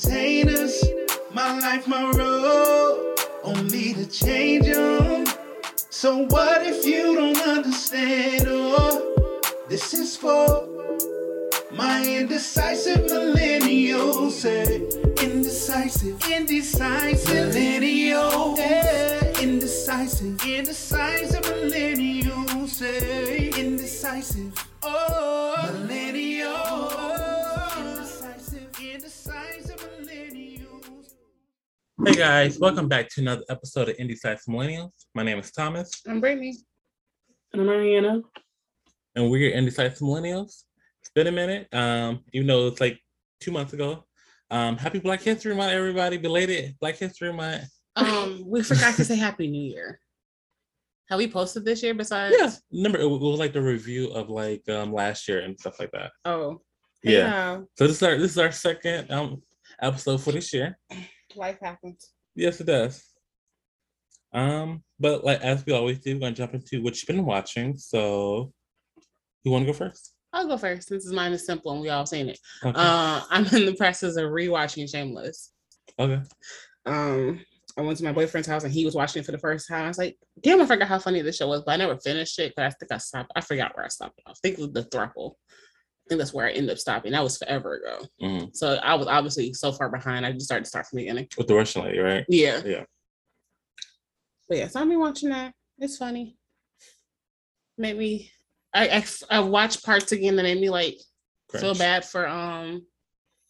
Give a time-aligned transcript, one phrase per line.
[0.00, 0.84] contain us.
[1.32, 5.26] My life, my road, only to change them.
[5.90, 8.44] So what if you don't understand?
[8.46, 10.66] Oh, this is for
[11.72, 14.32] my indecisive millennials.
[14.32, 14.82] Say
[15.22, 18.56] indecisive, indecisive millennial.
[18.56, 22.14] Yeah, indecisive, indecisive millennials.
[22.14, 22.17] Eh?
[32.18, 34.90] Guys, welcome back to another episode of Indecisive Millennials.
[35.14, 36.52] My name is Thomas, I'm Brittany.
[37.52, 38.22] And I'm Mariana.
[39.14, 40.64] and we're Indecisive Millennials.
[41.00, 42.98] It's been a minute, um, even though it's like
[43.40, 44.04] two months ago.
[44.50, 46.16] Um, happy Black History Month, everybody!
[46.16, 47.68] Belated Black History Month.
[47.94, 50.00] Um, we forgot to say Happy New Year.
[51.10, 52.34] Have we posted this year besides?
[52.36, 55.92] Yeah, remember it was like the review of like um last year and stuff like
[55.92, 56.10] that.
[56.24, 56.62] Oh.
[57.04, 57.60] Yeah.
[57.76, 59.40] So this is our this is our second um
[59.80, 60.76] episode for this year.
[61.36, 62.12] Life happens.
[62.34, 63.04] Yes, it does.
[64.32, 67.76] Um, but like as we always do, we're gonna jump into what you've been watching.
[67.76, 68.52] So,
[69.44, 70.14] you want to go first?
[70.32, 70.90] I'll go first.
[70.90, 72.38] This is mine is simple and we all seen it.
[72.62, 72.78] Okay.
[72.78, 75.52] Uh, I'm in the process of rewatching Shameless.
[75.98, 76.20] okay.
[76.84, 77.40] Um,
[77.76, 79.84] I went to my boyfriend's house and he was watching it for the first time.
[79.84, 82.38] I was like, damn, I forgot how funny this show was, but I never finished
[82.38, 83.32] it because I think I stopped.
[83.36, 84.20] I forgot where I stopped.
[84.26, 85.34] I think it was the thruple.
[86.08, 87.12] I think that's where I ended up stopping.
[87.12, 88.06] That was forever ago.
[88.22, 88.56] Mhm.
[88.56, 90.24] So I was obviously so far behind.
[90.24, 91.28] I just started to start from the beginning.
[91.36, 92.24] With the Russian lady, right?
[92.30, 92.62] Yeah.
[92.64, 92.84] Yeah.
[94.48, 95.52] But yeah, so I've been watching that.
[95.76, 96.38] It's funny.
[97.76, 98.32] Made me
[98.72, 100.96] I I, I watched parts again that made me like
[101.52, 102.86] feel bad for um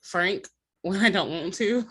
[0.03, 0.49] Frank
[0.83, 1.85] when I don't want to.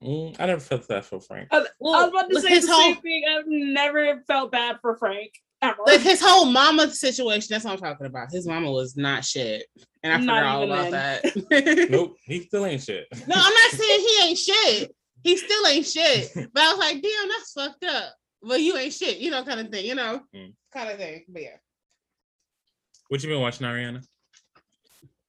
[0.00, 1.48] Mm, I never felt that for Frank.
[1.50, 3.24] I, Well, I was about to say his the whole same thing.
[3.28, 5.43] I've never felt bad for Frank ever.
[5.86, 7.48] Like his whole mama situation.
[7.50, 8.30] That's what I'm talking about.
[8.30, 9.66] His mama was not shit,
[10.02, 11.46] and I Not forgot all about then.
[11.50, 11.88] that.
[11.90, 13.06] nope, he still ain't shit.
[13.26, 14.96] No, I'm not saying he ain't shit.
[15.22, 16.30] He still ain't shit.
[16.52, 18.14] But I was like, damn, that's fucked up.
[18.42, 20.52] But you ain't shit, you know, kind of thing, you know, Mm.
[20.72, 21.24] kind of thing.
[21.28, 21.56] But yeah.
[23.08, 24.02] What you been watching, Ariana?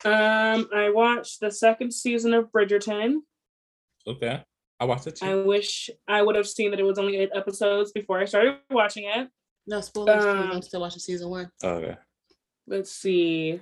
[0.04, 3.18] Um, I watched the second season of Bridgerton.
[4.08, 4.44] Okay,
[4.80, 5.26] I watched it too.
[5.26, 8.58] I wish I would have seen that it was only eight episodes before I started
[8.70, 9.30] watching it.
[9.68, 10.24] No spoilers.
[10.26, 11.50] Um, I'm still watching season one.
[11.64, 11.98] okay.
[12.68, 13.62] Let's see.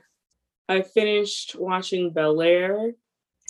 [0.70, 2.92] I finished watching Bel Air.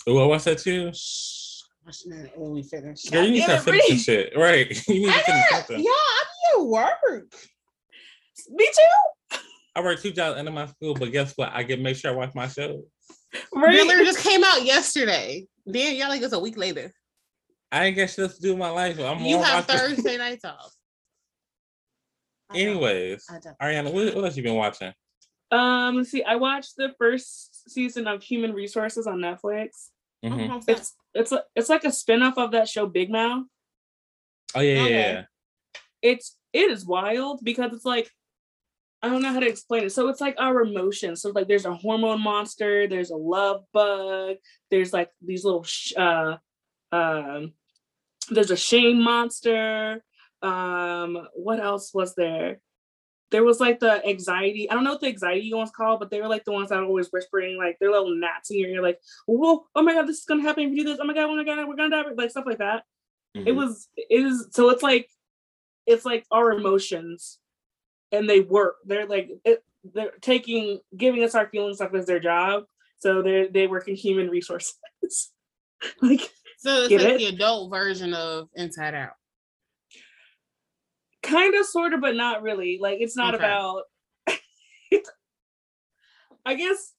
[0.06, 0.92] Oh, I watched that too.
[0.92, 1.62] Shh.
[1.84, 3.04] Watching that when we finish.
[3.04, 4.82] Girl, you need to finish start it, shit, right?
[4.88, 5.84] You need to I finish got, something.
[5.84, 6.24] yeah, I
[6.58, 7.34] need work.
[8.50, 9.38] Me too.
[9.76, 11.50] I work two jobs under my school, but guess what?
[11.52, 12.82] I get make sure I watch my show.
[13.52, 13.72] Right?
[13.74, 15.46] Miller just came out yesterday.
[15.66, 16.92] Then y'all like it's a week later.
[17.72, 18.98] I ain't got shit to do with my life.
[19.00, 20.72] I'm you have Thursday nights off.
[22.54, 22.68] I don't.
[22.68, 23.26] Anyways,
[23.62, 24.92] Ariana, what, what else you been watching?
[25.50, 26.22] Um, let's see.
[26.22, 29.88] I watched the first season of Human Resources on Netflix.
[30.24, 30.50] Mhm.
[30.50, 33.44] Oh, It's it's a, it's like a spin-off of that show Big Mouth.
[34.54, 35.24] Oh yeah, yeah, yeah.
[36.02, 38.10] It's it is wild because it's like
[39.02, 39.92] I don't know how to explain it.
[39.92, 41.20] So it's like our emotions.
[41.20, 44.36] So like there's a hormone monster, there's a love bug,
[44.70, 46.36] there's like these little sh- uh
[46.90, 47.52] um
[48.30, 50.02] there's a shame monster.
[50.44, 52.60] Um what else was there?
[53.30, 54.70] There was like the anxiety.
[54.70, 56.78] I don't know what the anxiety ones called, but they were like the ones that
[56.78, 60.06] are always whispering, like they're little gnats in your ear, like, whoa, oh my god,
[60.06, 60.98] this is gonna happen if you do this.
[61.00, 62.84] Oh my god, oh my god, we're gonna die, like stuff like that
[63.34, 63.56] it Mhm.
[63.56, 65.08] was it is so it's like
[65.86, 67.38] it's like our emotions
[68.12, 72.20] and they work they're like it, they're taking giving us our feelings like as their
[72.20, 72.64] job
[72.98, 74.76] so they they work in human resources
[76.02, 77.18] like So it's like it?
[77.18, 79.14] the adult version of Inside Out.
[81.24, 82.78] Kind of sort of but not really.
[82.80, 83.44] Like it's not Okay.
[83.44, 83.82] about
[86.46, 86.92] i guess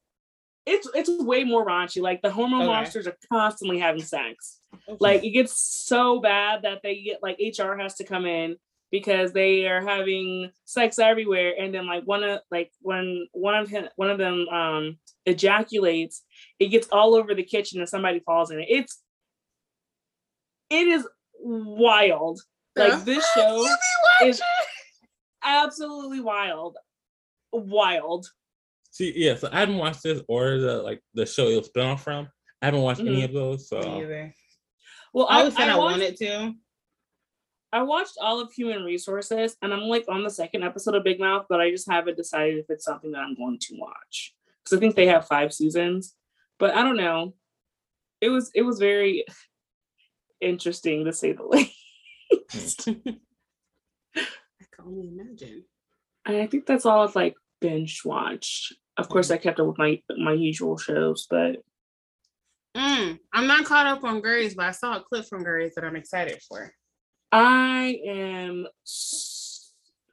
[0.66, 2.02] it's it's way more raunchy.
[2.02, 2.72] Like the hormone Okay.
[2.72, 4.60] monsters are constantly having sex.
[5.00, 8.58] Like it gets so bad that they get like hr has to come in
[8.92, 13.70] because they are having sex everywhere and then like one of like when one of
[13.70, 14.98] him one of them um
[15.28, 16.24] ejaculates
[16.60, 18.68] it gets all over the kitchen and somebody falls in it.
[18.68, 19.02] It's
[20.72, 21.08] it is
[21.40, 22.42] wild
[22.76, 23.66] like this show
[24.24, 24.42] is
[25.44, 26.78] absolutely wild
[27.52, 28.26] wild
[28.92, 31.86] See, yeah, so I haven't watched this or the like the show it was spin
[31.86, 32.30] off from.
[32.62, 33.26] I haven't watched any Mhm.
[33.26, 33.80] of those, so
[35.14, 36.54] well I always said I, watched- wanted to.
[37.74, 41.20] I watched all of Human Resources and I'm like on the second episode of Big
[41.20, 44.34] Mouth, but I just haven't decided if it's something that I'm going to watch.
[44.64, 46.16] Because I think they have five seasons.
[46.58, 47.34] But I don't know.
[48.22, 49.26] It was it was very
[50.40, 51.74] interesting to say the least.
[52.54, 54.16] I
[54.72, 55.66] can only imagine.
[56.26, 58.74] And I think that's all I've like binge watched.
[58.98, 61.58] Of course I kept up with my my usual shows, but
[62.76, 65.86] Mm, I'm not caught up on Grey's, but I saw a clip from Grey's that
[65.86, 66.74] I'm excited for.
[67.32, 68.68] I am.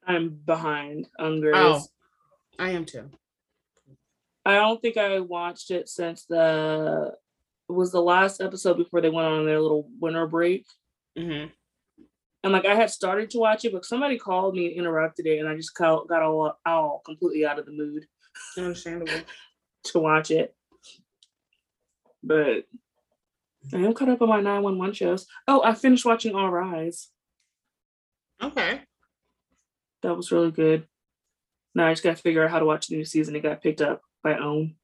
[0.07, 1.57] I'm behind on Grey's.
[1.57, 1.83] Oh.
[2.59, 3.11] I am too.
[4.45, 7.15] I don't think I watched it since the
[7.69, 10.67] it was the last episode before they went on their little winter break.
[11.17, 11.47] hmm
[12.45, 15.39] And like I had started to watch it, but somebody called me and interrupted it,
[15.39, 18.07] and I just got, got all, all completely out of the mood
[18.59, 19.13] Understandable.
[19.85, 20.55] to watch it.
[22.23, 22.65] But
[23.73, 25.27] I am caught up on my 911 shows.
[25.47, 27.09] Oh, I finished watching All Rise.
[28.43, 28.81] Okay.
[30.03, 30.87] That was really good.
[31.75, 33.37] Now I just gotta figure out how to watch the new season.
[33.37, 34.75] It got picked up by OWN.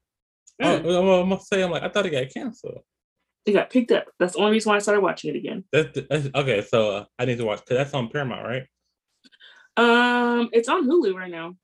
[0.60, 0.84] Oh, Mm.
[0.84, 2.82] well, I must say, I'm like, I thought it got canceled.
[3.48, 4.04] It got picked up.
[4.18, 5.64] That's the only reason why I started watching it again.
[5.72, 6.60] That's, that's okay.
[6.60, 8.66] So uh, I need to watch because that's on Paramount, right?
[9.78, 11.54] Um, it's on Hulu right now.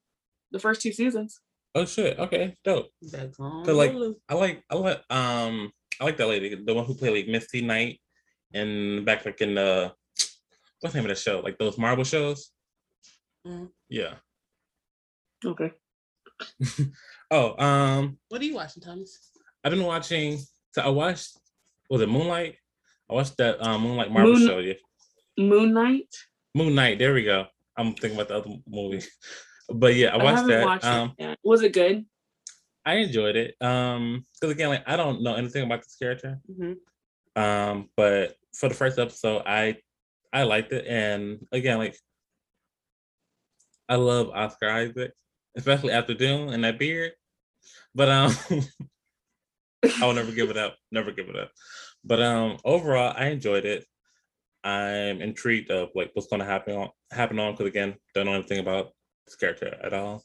[0.50, 1.40] The first two seasons.
[1.74, 2.18] Oh shit.
[2.18, 2.88] Okay, dope.
[3.02, 4.14] That's on So, like, Hulu.
[4.30, 7.60] I like I like um I like that lady, the one who played like Misty
[7.60, 8.00] Knight
[8.54, 9.92] and back like in the
[10.80, 11.40] what's the name of the show?
[11.40, 12.50] Like those Marvel shows.
[13.46, 13.68] Mhm.
[13.90, 14.14] Yeah.
[15.44, 15.72] Okay.
[17.30, 19.30] Oh, um, what are you watching, Thomas?
[19.64, 20.38] I've been watching.
[20.72, 21.36] So I watched.
[21.90, 22.56] Was it Moonlight?
[23.10, 24.58] I watched that um, Moonlight Marvel Moon- show.
[24.58, 24.74] Yeah,
[25.38, 26.14] Moon Knight.
[26.54, 26.98] Moon Knight.
[26.98, 27.46] There we go.
[27.76, 29.02] I'm thinking about the other movie,
[29.68, 30.64] but yeah, I watched haven't that.
[30.64, 31.38] watched um, it.
[31.44, 32.04] Was it good?
[32.86, 33.54] I enjoyed it.
[33.60, 36.38] Um, because again, like I don't know anything about this character.
[36.50, 36.76] Mhm.
[37.36, 39.78] Um, but for the first episode, I
[40.32, 41.96] I liked it, and again, like
[43.88, 45.12] I love Oscar Isaac,
[45.56, 47.12] especially after Dune and that beard.
[47.94, 48.34] But um,
[50.00, 50.76] I will never give it up.
[50.90, 51.50] Never give it up.
[52.04, 53.84] But um, overall, I enjoyed it.
[54.62, 58.32] I'm intrigued of like what's going to happen on happen on because again, don't know
[58.34, 58.92] anything about
[59.26, 60.24] this character at all.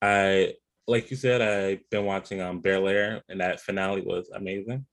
[0.00, 0.54] I
[0.86, 4.86] like you said, I've been watching um Bel Air, and that finale was amazing.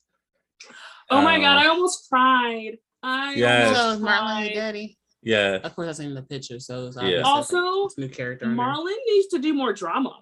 [1.10, 2.78] Oh my god, Um, I almost cried.
[3.04, 3.76] I Yes.
[3.76, 4.54] So almost is Marlon cried.
[4.54, 4.98] daddy?
[5.24, 7.22] Yeah, Of course, I seen the picture, so it's Yeah.
[7.22, 8.46] Also, it's new character.
[8.46, 8.66] in there.
[8.66, 10.22] Marlon needs to do more drama.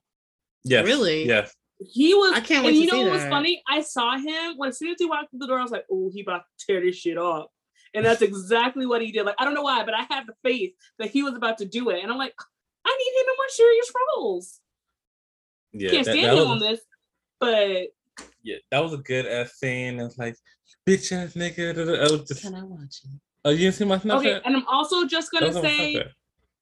[0.64, 1.26] yes, Really?
[1.28, 2.34] yes, He was.
[2.34, 3.30] I can't and you to know see what was that.
[3.30, 3.62] funny?
[3.68, 5.86] I saw him when as soon as he walked through the door, I was like,
[5.92, 7.52] "Oh, he about to tear this shit up,"
[7.94, 9.26] and that's exactly what he did.
[9.26, 11.66] Like I don't know why, but I had the faith that he was about to
[11.66, 12.34] do it, and I'm like,
[12.86, 14.60] I need him in more serious roles.
[15.74, 15.90] yeah.
[15.92, 16.80] Can't that- stand that him was- on this,
[17.40, 17.88] but
[18.42, 20.00] yeah, that was a good ass scene.
[20.00, 20.36] It's like,
[20.88, 21.78] bitch ass nigga.
[22.00, 23.10] I was just, Can I watch it?
[23.44, 24.16] oh, you didn't see my Snapchat?
[24.20, 24.42] okay.
[24.46, 26.10] And I'm also just gonna was my say Snapchat.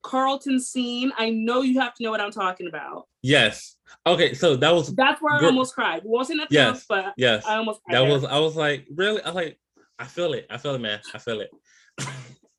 [0.04, 1.12] Carlton scene.
[1.18, 3.08] I know you have to know what I'm talking about.
[3.22, 3.76] yes.
[4.08, 6.02] Okay, so that was That's where I Gr- almost cried.
[6.04, 6.86] Say nothing Yes.
[6.90, 7.46] but yes.
[7.46, 7.96] I almost cried.
[7.96, 9.22] That was I was like, really?
[9.22, 9.60] I was like,
[10.00, 10.48] I feel it.
[10.50, 11.00] I feel it, man.
[11.14, 11.52] I feel it.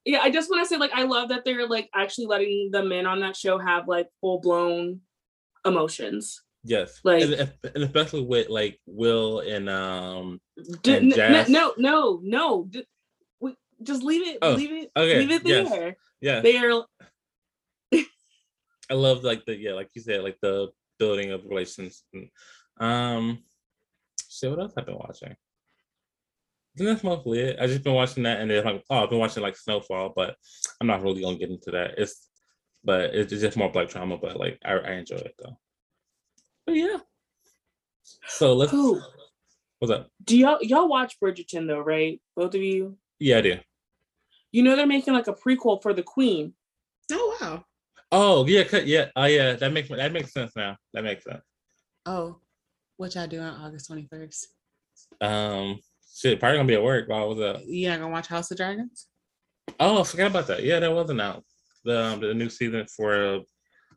[0.05, 2.85] yeah, I just want to say, like, I love that they're like actually letting the
[2.85, 5.01] men on that show have like full blown
[5.65, 6.43] emotions.
[6.63, 7.01] yes.
[7.05, 10.41] Like- and, and especially with like Will and um
[10.83, 12.69] D- And n- no, no, no.
[12.71, 12.87] D-
[13.41, 14.39] we, just leave it.
[14.41, 14.91] Oh, leave it.
[14.97, 15.69] okay, Leave it yes.
[15.69, 15.97] there.
[16.21, 16.41] yeah.
[16.41, 16.83] They're
[18.91, 22.05] I love like the yeah, like you said, like the building of relations.
[22.13, 22.29] And,
[22.79, 23.39] um
[24.29, 25.35] shit, what else I've been watching?
[26.77, 27.57] Isn't that mostly it?
[27.61, 30.37] I've just been watching that and then like oh I've been watching like Snowfall, but
[30.81, 31.93] I'm not really gonna get into that.
[31.99, 32.29] It's
[32.83, 35.59] but it's just more black trauma, but like I, I enjoy it though.
[36.67, 36.99] But yeah.
[38.27, 39.01] So let's Ooh.
[39.79, 40.11] what's up?
[40.23, 42.21] do y'all y'all watch Bridgerton though, right?
[42.37, 42.99] Both of you.
[43.19, 43.59] Yeah, I do.
[44.53, 46.55] You know they're making like a prequel for the Queen.
[47.13, 47.65] Oh wow.
[48.17, 49.07] Oh yeah, yeah.
[49.17, 50.77] Oh yeah, that makes that makes sense now.
[50.93, 51.43] That makes sense.
[52.07, 52.39] Oh,
[52.97, 54.49] what y'all doing on August twenty first?
[55.21, 55.81] Um
[56.15, 57.63] shit, probably gonna be at work while I was up.
[57.67, 59.09] You not gonna watch House of Dragons?
[59.81, 60.63] Oh, I forgot about that.
[60.63, 61.49] Yeah, that was announced.
[61.85, 63.39] The um, the new season for uh,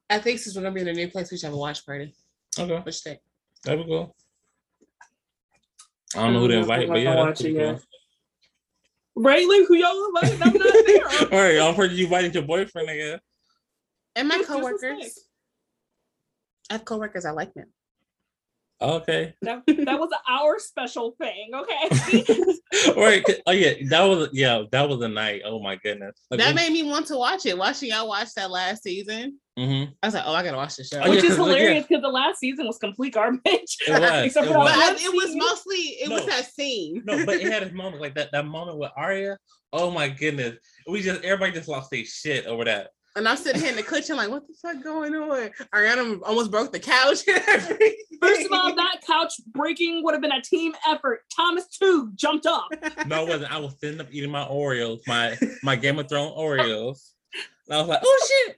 [0.10, 1.86] I think since we're gonna be in a new place, we should have a watch
[1.86, 2.16] party.
[2.58, 3.20] okay, What you think?
[3.66, 4.16] that was cool.
[6.16, 7.80] I don't know who to invite, but yeah, that's pretty cool.
[9.16, 9.48] Right?
[9.48, 10.42] Like who y'all invited?
[10.42, 11.30] I'm not there.
[11.32, 13.20] All right, I'm pretty you inviting your boyfriend again.
[14.18, 15.20] And my Just coworkers.
[16.70, 17.68] I have coworkers I like them.
[18.80, 19.34] Okay.
[19.42, 22.94] That, that was our special thing, okay?
[22.96, 23.24] right.
[23.48, 25.42] Oh yeah, that was yeah, that was a night.
[25.46, 26.16] Oh my goodness.
[26.30, 27.58] Like, that made me want to watch it.
[27.58, 29.92] Watching y'all watch that last season, mm-hmm.
[30.04, 31.02] I was like, oh, I gotta watch the show.
[31.04, 31.64] Oh, Which yeah, is 'cause, like, yeah.
[31.64, 33.42] hilarious because the last season was complete garbage.
[33.88, 34.74] It was, Except it for but was.
[34.76, 37.02] I- it was mostly it was that scene.
[37.06, 39.40] No, but it had its moment like that that moment with Arya.
[39.74, 40.58] Oh my goodness.
[40.88, 42.90] We just everybody just lost their shit over that.
[43.18, 45.50] And I'm sitting here in the kitchen like, what the fuck going on?
[45.74, 47.24] Ariana almost broke the couch.
[48.22, 51.22] First of all, that couch breaking would have been a team effort.
[51.36, 52.68] Thomas too jumped up.
[53.08, 53.52] No, it wasn't.
[53.52, 57.00] I was sitting up eating my Oreos, my my Game of Thrones Oreos.
[57.68, 58.58] And I was like, oh shit.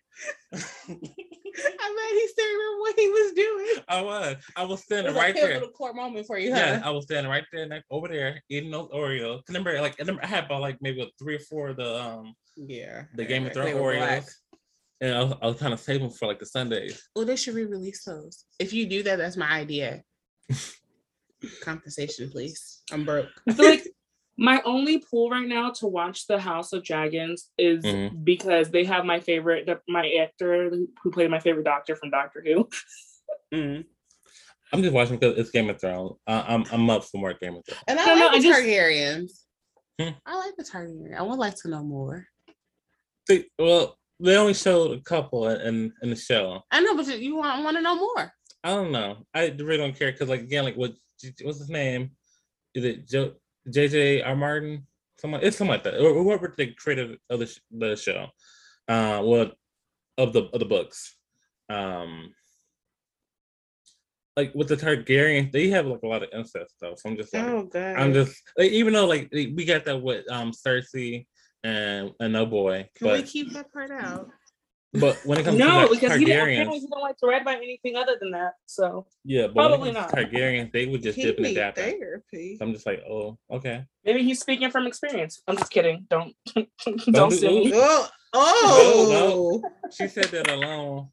[0.52, 3.84] I bet he still remember what he was doing.
[3.88, 4.36] I was.
[4.56, 5.48] I was It standing was a right there.
[5.48, 6.82] pivotal court moment for you, Yeah.
[6.84, 9.38] I was standing right there, like, over there, eating those Oreos.
[9.38, 13.04] 'Cause Remember, like, I had about like maybe three or four of the um Yeah.
[13.16, 14.24] the Game of Thrones Oreos, black.
[15.02, 17.02] And I was, I was trying to save them for like the Sundays.
[17.16, 18.46] Well, they should re-release those.
[18.60, 20.04] If you do that, that's my idea.
[21.62, 22.82] Compensation, please.
[22.92, 23.28] I'm broke.
[23.48, 23.88] I feel like
[24.38, 28.24] my only pull right now to watch the House of Dragons is Mhm.
[28.26, 32.68] because they have my favorite, my actor who played my favorite doctor from Doctor Who.
[33.54, 33.84] Mm.
[34.74, 36.18] I'm just watching because it's Game of Thrones.
[36.28, 37.84] I, I'm I'm up for more Game of Thrones.
[37.88, 39.32] And I No, no, like I the just- Targaryens.
[40.00, 40.10] Hmm.
[40.26, 41.16] I like the Targaryen.
[41.18, 42.26] I would like to know more.
[43.28, 46.62] See, well, they only showed a couple in in, in the show.
[46.72, 48.34] I know, but you- you want, want to know more.
[48.64, 49.26] I don't know.
[49.34, 50.94] I really don't care because, like, again, like, what
[51.44, 52.12] what's his name?
[52.76, 53.34] Is it Joe
[53.70, 54.86] JJ R Martin?
[55.20, 56.00] Someone, it's something like that.
[56.00, 58.28] Or whoever the creator of the, the show.
[58.88, 59.52] Uh, well,
[60.18, 61.16] of the of the books.
[61.70, 62.34] Um,
[64.36, 66.96] like with the Targaryens, they have like a lot of incest though.
[66.96, 67.98] So I'm just like, Oh, god.
[67.98, 71.28] I'm just like, even though like we got that with um Cersei
[71.64, 74.30] and and no boy, Can but we keep that part out?
[74.94, 77.44] but when it comes No, to like, because he didn't, he don't like to write
[77.44, 78.54] about anything other than that.
[78.66, 80.18] So yeah, but Probably when it comes not.
[80.20, 81.78] to Targaryens, they would just He dip and need adapt.
[81.78, 82.56] therapy.
[82.58, 83.86] So I'm just like, oh, okay.
[84.04, 85.42] maybe he's speaking from experience.
[85.48, 86.08] I'm just kidding.
[86.10, 86.34] Don't
[87.12, 87.72] don't, do- sue me.
[87.76, 89.62] Oh, oh.
[89.92, 91.10] She said that alone.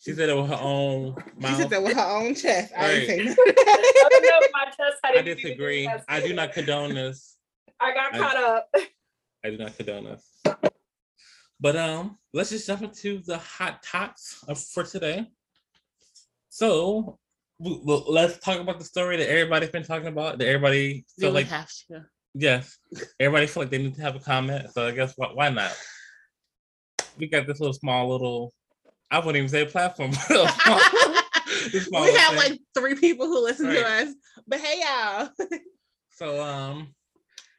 [0.00, 1.50] She said it with her own mouth.
[1.50, 2.72] She said that with her own chest.
[2.76, 3.44] I didn't say nothing.
[3.56, 5.90] I don't know if my test had I anything to do with disagree.
[6.08, 7.36] I do not condone this.
[7.80, 8.68] I got I- caught up.
[9.44, 10.42] I do not condone this.
[11.60, 15.26] But um, let's just jump into the hot tots for today.
[16.50, 17.18] So,
[17.60, 20.38] let's talk about the story that everybody's been talking about.
[20.38, 22.04] That everybody feel like have to.
[22.34, 22.78] yes,
[23.18, 24.70] everybody feel like they need to have a comment.
[24.72, 25.76] So I guess why, why not?
[27.18, 28.52] We got this little small little.
[29.10, 30.12] I wouldn't even say platform.
[31.80, 32.36] small- we have thing.
[32.36, 34.14] like three people who listen to us.
[34.46, 35.30] But hey y'all.
[36.14, 36.96] So um,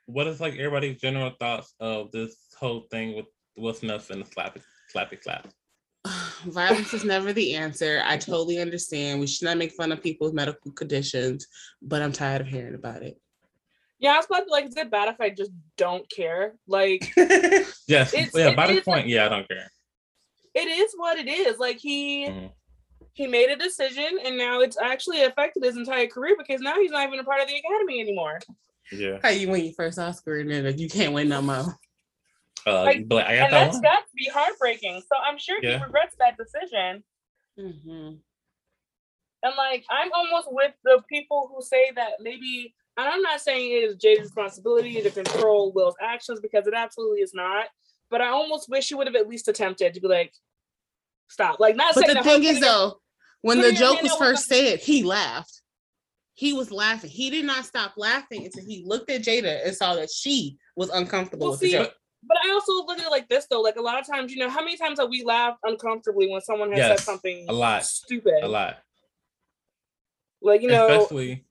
[0.10, 3.26] what is like everybody's general thoughts of this whole thing with
[3.58, 4.62] Will Smith and the slappy
[4.94, 5.48] slappy clap?
[6.48, 8.02] Violence is never the answer.
[8.06, 9.20] I totally understand.
[9.20, 11.46] We should not make fun of people's medical conditions,
[11.82, 13.20] but I'm tired of hearing about it.
[14.00, 16.54] Yeah, I was about to be like, is it bad if I just don't care?
[16.68, 17.12] Like,
[17.88, 18.56] Yes, yeah.
[18.56, 19.70] By the is- point, yeah, I don't care.
[20.56, 21.60] it is what it is.
[21.60, 22.52] Like he Mhm.
[23.14, 26.92] he made a decision, and now it's actually affected his entire career because now he's
[26.92, 28.40] not even a part of the academy anymore.
[28.92, 31.78] Yeah, How you win your first Oscar and then you can't win no more.
[32.66, 33.82] uh, Like, but I got And that that's one.
[33.84, 35.02] got to be heartbreaking.
[35.02, 35.78] So I'm sure Yeah.
[35.78, 37.04] he regrets that decision.
[37.58, 38.20] Mhm.
[39.42, 43.72] And like I'm almost with the people who say that maybe and I'm not saying
[43.72, 47.68] it is Jay's responsibility to control Will's actions because it absolutely is not.
[48.10, 50.34] But I almost wish he would have at least attempted to be like,
[51.30, 51.60] stop.
[51.62, 53.00] Like not But saying the thing is though,
[53.42, 55.59] when the joke was first said, he laughed.
[56.40, 57.10] He was laughing.
[57.10, 60.88] He did not stop laughing until he looked at Jada and saw that she was
[60.90, 61.94] uncomfortable Well, with see, the joke.
[62.24, 63.60] But I also look at it like this though.
[63.60, 66.40] Like a lot of times, you know, how many times have we laughed uncomfortably when
[66.40, 67.84] someone has Yes, said something a lot.
[67.84, 68.42] stupid?
[68.42, 68.78] A lot,
[70.42, 71.46] Like, you know, especially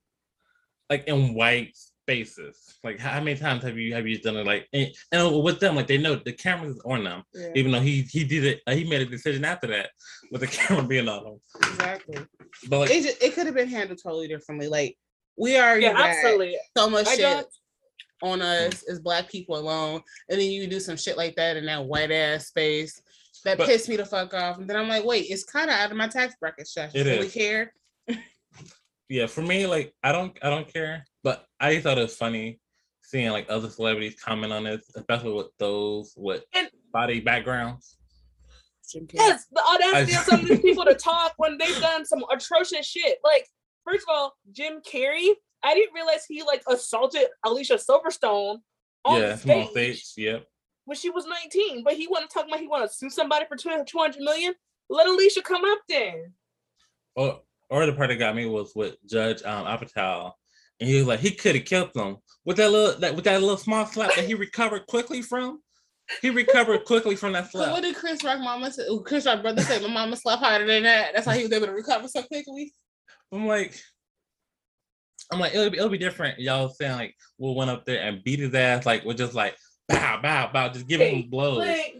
[0.88, 2.78] like in white spaces.
[2.82, 4.46] Like how many times have you have you done it?
[4.46, 7.80] Like and, and with them, like they know the cameras on them, Yeah, even though
[7.80, 8.62] he he did it.
[8.66, 9.90] uh, He made a decision after that
[10.32, 11.40] with the camera being on him.
[11.60, 12.24] exactly.
[12.68, 14.68] But like It, just, it could have been handled totally differently.
[14.68, 14.96] Like
[15.36, 16.56] we already yeah, absolutely.
[16.76, 17.46] so much I shit don't
[18.22, 21.66] on us as black people alone, and then you do some shit like that in
[21.66, 23.00] that white ass space
[23.44, 24.58] that But- pissed me the fuck off.
[24.58, 26.66] And then I'm like, wait, it's kind of out of my tax bracket.
[26.66, 27.32] Should I It really is.
[27.32, 27.72] care?
[29.08, 32.60] yeah, for me, like I don't I don't care, but I thought it was funny
[33.04, 37.97] seeing like other celebrities comment on this, especially with those with And- body backgrounds.
[38.90, 39.18] Jim Carrey.
[39.18, 42.86] Yes, the audacity of some of these people to talk when they've done some atrocious
[42.86, 43.18] shit.
[43.24, 43.46] Like,
[43.84, 45.30] first of all, Jim Carrey,
[45.62, 48.58] I didn't realize he like assaulted Alicia Silverstone
[49.04, 50.04] on yeah, stage, small stage.
[50.16, 50.46] Yep.
[50.84, 51.84] when she was 19.
[51.84, 54.54] But he want to talk about he want to sue somebody for 200 million.
[54.88, 56.32] Let Alicia come up then.
[57.14, 57.40] Or
[57.70, 60.32] or the part that got me was with Judd um Apatow,
[60.80, 63.40] and he was like he could have killed them with that little that with that
[63.40, 65.60] little small slap that he recovered quickly from.
[66.22, 68.84] He recovered quickly from that So what did Chris Rock mama say?
[69.04, 71.12] Chris Rock brother say my mama slept harder than that.
[71.14, 72.72] That's how he was able to recover so quickly.
[73.32, 73.78] I'm like,
[75.30, 76.38] I'm like, it'll be it'll be different.
[76.38, 79.54] Y'all saying like we'll went up there and beat his ass like we're just like
[79.88, 81.58] bow bow bow, just giving him blows.
[81.58, 81.96] Like,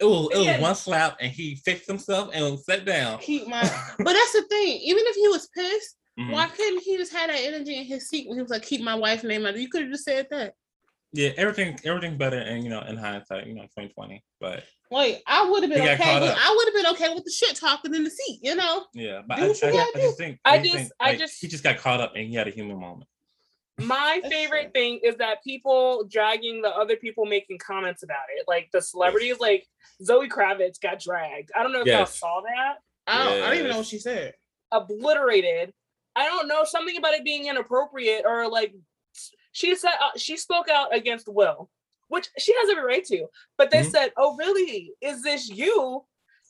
[0.00, 0.60] It was it was Yeah.
[0.60, 3.18] one slap and he fixed himself and sat down.
[3.20, 4.78] Keep my but that's the thing.
[4.82, 6.32] Even if he was pissed, Mhm.
[6.32, 8.80] why couldn't he just have that energy in his seat when he was like, keep
[8.82, 9.56] my wife name out?
[9.56, 10.54] You could have just said that.
[11.16, 14.22] Yeah, everything everything's better and you know in hindsight, you know, 2020.
[14.40, 16.20] But Like I would have been okay.
[16.20, 16.36] With.
[16.38, 18.84] I would have been okay with the shit talking in the seat, you know.
[18.94, 21.40] Yeah, but Do I, I, I just think I just just- think, I like, just-
[21.40, 23.08] he just got caught up and he had a human moment.
[23.78, 24.70] My favorite true.
[24.72, 28.44] thing is that people dragging the other people making comments about it.
[28.48, 29.66] Like the celebrities, like
[30.02, 31.50] Zoe Kravitz got dragged.
[31.54, 32.76] I don't know if y'all saw that.
[33.06, 34.32] I don't, I don't even know what she said.
[34.72, 35.72] Obliterated.
[36.16, 38.74] I don't know something about it being inappropriate or like
[39.56, 41.70] she said uh, she spoke out against Will,
[42.08, 43.26] which she has every right to.
[43.56, 43.90] But they Mhm.
[43.90, 44.92] said, "Oh, really?
[45.00, 46.04] Is this you?"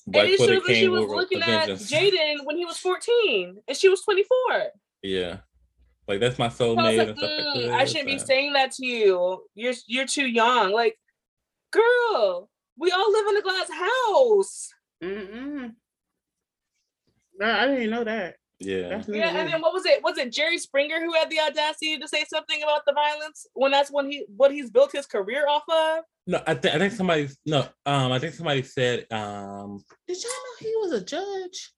[0.08, 1.68] Black and it Twitter shows that she was looking at.
[1.68, 4.72] Jaden when he was 14 and she was 24.
[5.02, 5.38] Yeah,
[6.08, 7.74] like that's my So I soulmate like, and stuff like "Mm.
[7.74, 9.46] I shouldn't be saying that to you.
[9.54, 10.72] You're you're too young.
[10.72, 10.98] Like,
[11.70, 14.72] girl, we all live in a glass house.
[15.00, 15.74] Mm-mm.
[17.38, 18.36] No, I didn't even know that.
[18.58, 20.02] Yeah, Yeah, and then what was it?
[20.02, 23.70] Was it Jerry Springer who had the audacity to say something about the violence when
[23.70, 26.04] that's when he what he's built his career off of?
[26.26, 30.30] no, I, th- I think somebody no, um, I think somebody said um, Did y'all
[30.32, 31.72] know he was a judge?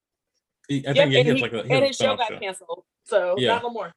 [0.68, 2.16] he- I Yep, think yeah, and, he he, like a, he and his show film
[2.18, 2.84] got canceled.
[3.04, 3.54] So Yeah.
[3.54, 3.92] not no more.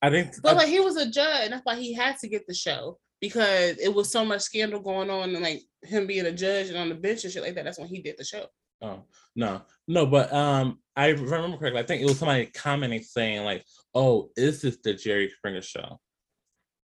[0.00, 2.28] I think But I- like he was a judge, and that's why he had to
[2.28, 6.24] get the show because it was so much scandal going on, and like him being
[6.26, 7.64] a judge and on the bench and shit like that.
[7.64, 8.46] That's when he did the show.
[8.80, 9.02] Oh
[9.34, 11.80] no, no, but um, I remember correctly.
[11.80, 15.98] I think it was somebody commenting saying like, "Oh, is this the Jerry Springer show?"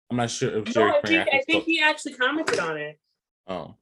[0.09, 2.99] I'm not sure if No, Jerry I think, I think he actually commented on it.
[3.47, 3.75] Oh,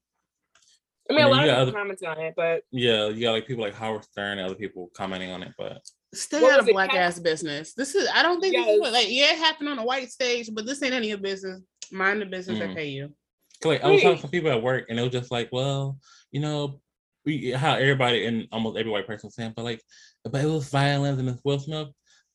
[1.10, 3.08] I mean, I a mean, lot you of got people commented on it, but yeah,
[3.08, 5.82] you got like people like Howard Stern and other people commenting on it, but
[6.14, 7.74] Stay What out of black Cat- ass business.
[7.74, 10.12] This is I don't think this is what, like yeah, it happened on a white
[10.12, 11.62] stage, but this ain't any of your business.
[11.94, 12.68] Mind the business Mhm.
[12.68, 13.14] that pay you.
[13.64, 14.16] like I was talking Right.
[14.18, 15.98] to some people at work, and it was just like, well,
[16.32, 16.82] you know,
[17.26, 19.82] we how everybody and almost every white person was saying, but like,
[20.24, 21.88] but it was violence and it's Will Smith.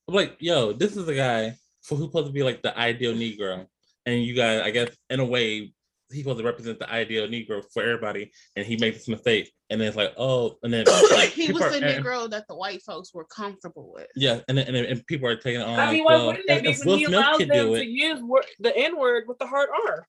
[0.08, 3.14] I'm like, yo, this is a guy for who's supposed to be like the ideal
[3.14, 3.66] Negro,
[4.04, 5.72] and you guys, I guess, in a way,
[6.10, 9.80] he's supposed to represent the ideal Negro for everybody, and he makes this mistake, and
[9.80, 12.54] then it's like, oh, and then like he was are- the and- Negro that the
[12.54, 14.06] white folks were comfortable with.
[14.14, 15.78] Yeah, and then, and, and people are taking it on.
[15.78, 17.38] I mean, like, why well, wouldn't they if, be if when Will he Smith allows
[17.38, 20.06] them do to it, use wor- the N word with the hard R?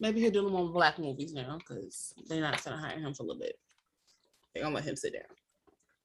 [0.00, 3.22] Maybe he'll do them on black movies now because they're not gonna hire him for
[3.22, 3.56] a little bit.
[4.54, 5.22] They're gonna let him sit down.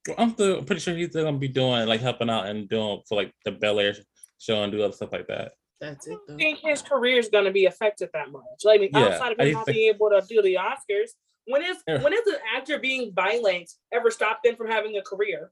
[0.08, 3.02] Well, I'm still pretty sure he's still gonna be doing like helping out and doing
[3.08, 3.96] for like the Bel Air
[4.40, 5.54] show and do other stuff like that.
[5.82, 6.26] That's it I though.
[6.34, 8.44] don't think his career is going to be affected that much.
[8.66, 10.42] Like, I mean, Yeah, outside of I him just not think- being able to do
[10.42, 11.12] the Oscars,
[11.46, 12.02] when is Yeah.
[12.02, 15.52] when is an actor being violent ever stopped them from having a career?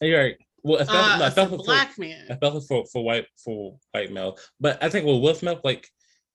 [0.00, 0.36] And You're right.
[0.62, 2.26] Well, especially, Uh, no, it's a especially, black for, man.
[2.30, 4.40] especially for for white for white males.
[4.60, 5.88] But I think with Will Smith, like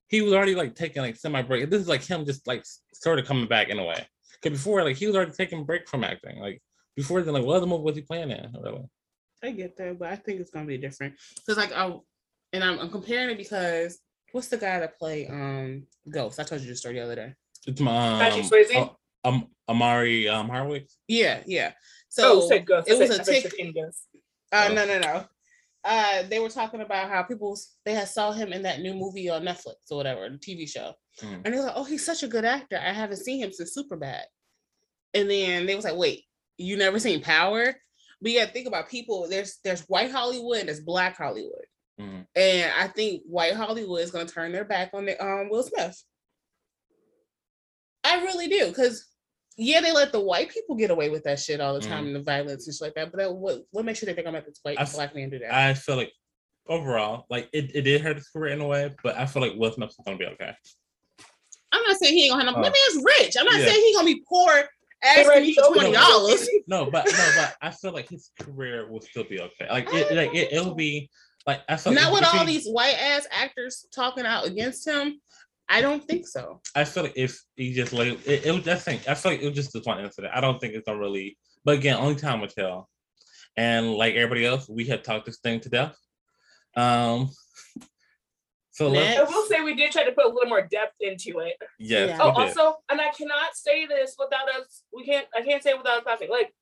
[0.09, 1.69] he was already like taking like semi break.
[1.69, 4.05] This is like him just like sort of coming back in a way.
[4.41, 6.39] Because before, like he was already taking a break from acting.
[6.39, 6.61] Like
[6.95, 8.53] before, then like what other movie was he playing in?
[8.61, 8.83] Really?
[9.43, 11.15] I get that, but I think it's gonna be different.
[11.45, 11.93] Cause like I
[12.53, 13.99] and I'm, I'm comparing it because
[14.31, 16.39] what's the guy that played um Ghost?
[16.39, 17.33] I told you the story the other day.
[17.67, 18.75] It's my um, Patrick Swayze?
[19.23, 20.87] uh, um Omari um Hardwick.
[21.07, 21.73] Yeah, yeah.
[22.09, 22.85] So oh, said Gus.
[22.87, 23.57] it was I a said- I said tick.
[23.57, 24.05] King Gus.
[24.51, 24.73] Uh, Oh.
[24.73, 25.25] no, no, no.
[25.83, 29.29] Uh, they were talking about how people they had saw him in that new movie
[29.29, 31.41] on Netflix or whatever, the TV show, Mm.
[31.43, 32.77] and they were like, "Oh, he's such a good actor.
[32.77, 34.23] I haven't seen him since Superbad."
[35.13, 36.23] And then they was like, "Wait,
[36.57, 37.75] you never seen Power?"
[38.21, 39.27] But yeah, think about people.
[39.27, 41.65] There's there's white Hollywood and there's black Hollywood,
[41.99, 42.25] Mm.
[42.35, 46.01] and I think white Hollywood is gonna turn their back on the, um Will Smith.
[48.03, 49.07] I really do, because
[49.57, 52.15] yeah, they let the white people get away with that shit all the time and
[52.15, 53.11] the violence and shit like that.
[53.11, 55.29] But that, what what makes you think they're gonna let this white I black man
[55.29, 55.53] do that?
[55.53, 56.11] I feel like
[56.67, 59.53] overall, like it, it did hurt his career in a way, but I feel like
[59.55, 60.53] Will Smith's gonna be okay.
[62.01, 62.59] I'm not saying he ain't gonna have no.
[62.59, 62.63] Oh.
[62.63, 63.35] That man's rich.
[63.39, 63.65] I'm not Yeah.
[63.67, 64.69] saying he gonna be poor
[65.03, 66.47] asking Right, me for twenty dollars.
[66.67, 69.67] No, but no, but I feel like his career will still be okay.
[69.69, 71.09] Like it, like it, it'll be
[71.47, 74.87] like I feel Not like with all he- these white ass actors talking out against
[74.87, 75.19] him.
[75.69, 76.61] I don't think so.
[76.75, 78.99] I feel like if he just like it, it was that thing.
[79.07, 80.33] I feel like it was just this one incident.
[80.35, 81.37] I don't think it's gonna really.
[81.63, 82.89] But again, only time will tell.
[83.57, 85.95] And like everybody else, we have talked this thing to death.
[86.75, 87.29] Um.
[88.73, 91.39] So let's, I will say we did try to put a little more depth into
[91.39, 91.57] it.
[91.77, 92.17] yes, Yeah.
[92.21, 94.83] Oh, we also, and I cannot say this without us.
[94.93, 95.27] We can't.
[95.35, 96.29] I can't say it without us laughing.
[96.29, 96.53] Like,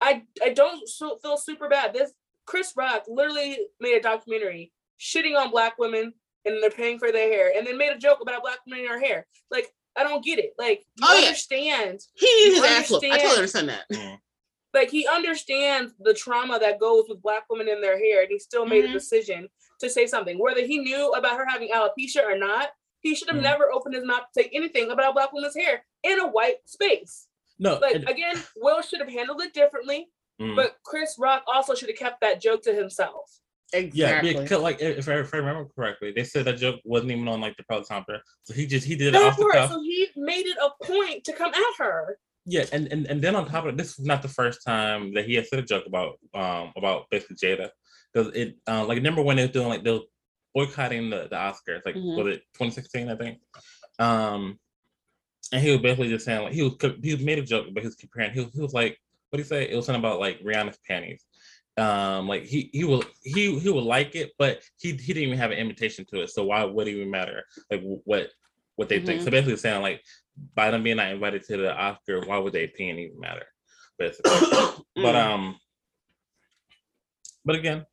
[0.00, 1.92] I I don't so, feel super bad.
[1.92, 2.12] This
[2.46, 6.12] Chris Rock literally made a documentary shitting on black women
[6.44, 8.88] and they're paying for their hair, and then made a joke about black women in
[8.90, 9.26] her hair.
[9.50, 10.52] Like, I don't get it.
[10.56, 11.26] Like, you Oh, yeah.
[11.26, 12.00] understand?
[12.14, 13.04] He needed his You ass whooped.
[13.04, 13.84] I totally understand that.
[13.92, 14.18] Mm.
[14.72, 18.38] Like, he understands the trauma that goes with black women in their hair, and he
[18.38, 18.90] still made Mhm.
[18.90, 19.48] a decision
[19.80, 22.70] to say something, whether he knew about her having alopecia or not.
[23.00, 23.42] He should have Mhm.
[23.42, 26.66] never opened his mouth to say anything about a black woman's hair in a white
[26.68, 27.28] space.
[27.58, 31.74] no, Like and- again, Will should have handled it differently, mm, but Chris Rock also
[31.74, 33.30] should have kept that joke to himself.
[33.72, 34.32] Exactly.
[34.34, 37.26] Yeah, because like if I, if I remember correctly, they said that joke wasn't even
[37.28, 39.70] on like the teleprompter, so he just he did it off the part, cuff.
[39.70, 42.18] so he made it a point to come at her.
[42.44, 45.14] Yeah, and, and and then on top of it, this was not the first time
[45.14, 47.70] that he had said a joke about um about basically Jada,
[48.16, 50.00] because it um like when they were doing like they were
[50.54, 52.16] boycotting the, the Oscars like Mhm.
[52.16, 53.38] was it 2016 I think,
[53.98, 54.58] um,
[55.52, 57.86] and he was basically just saying like he was he made a joke but he
[57.86, 58.98] was comparing he was, he was like
[59.30, 61.24] what do you say it was something about like Rihanna's panties,
[61.76, 65.38] um like he he will he he would like it but he he didn't even
[65.38, 68.30] have an invitation to it so why would it even matter like what
[68.76, 69.24] what they think Mhm.
[69.24, 70.02] so basically saying like
[70.54, 73.46] by them being not invited to the Oscar, why would their opinion even matter?
[73.98, 74.30] Basically.
[74.96, 75.26] but Mm.
[75.26, 75.56] um,
[77.44, 77.86] but again,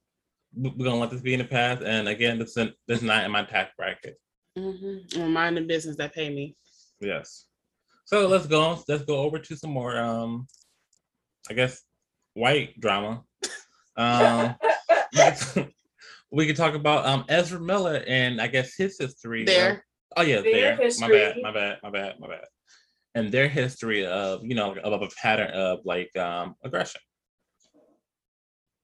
[0.56, 1.82] we're gonna let this be in the past.
[1.84, 4.20] And again, this is this is not in my tax bracket.
[4.58, 5.20] Mm-hmm.
[5.20, 6.56] Well, mind the business that pay me.
[7.00, 7.46] Yes.
[8.06, 8.80] So let's go.
[8.88, 9.98] Let's go over to some more.
[9.98, 10.48] Um,
[11.50, 11.82] I guess
[12.34, 13.24] white drama.
[13.98, 14.56] Um,
[16.32, 19.42] we could talk about um Ezra Miller and I guess his history.
[19.42, 19.86] of- There.
[20.16, 20.90] Oh yeah, Their there.
[21.00, 21.36] My bad.
[21.42, 21.78] My bad.
[21.84, 22.20] My bad.
[22.20, 22.46] My bad.
[23.16, 27.02] And their history of you know of a pattern of like um aggression.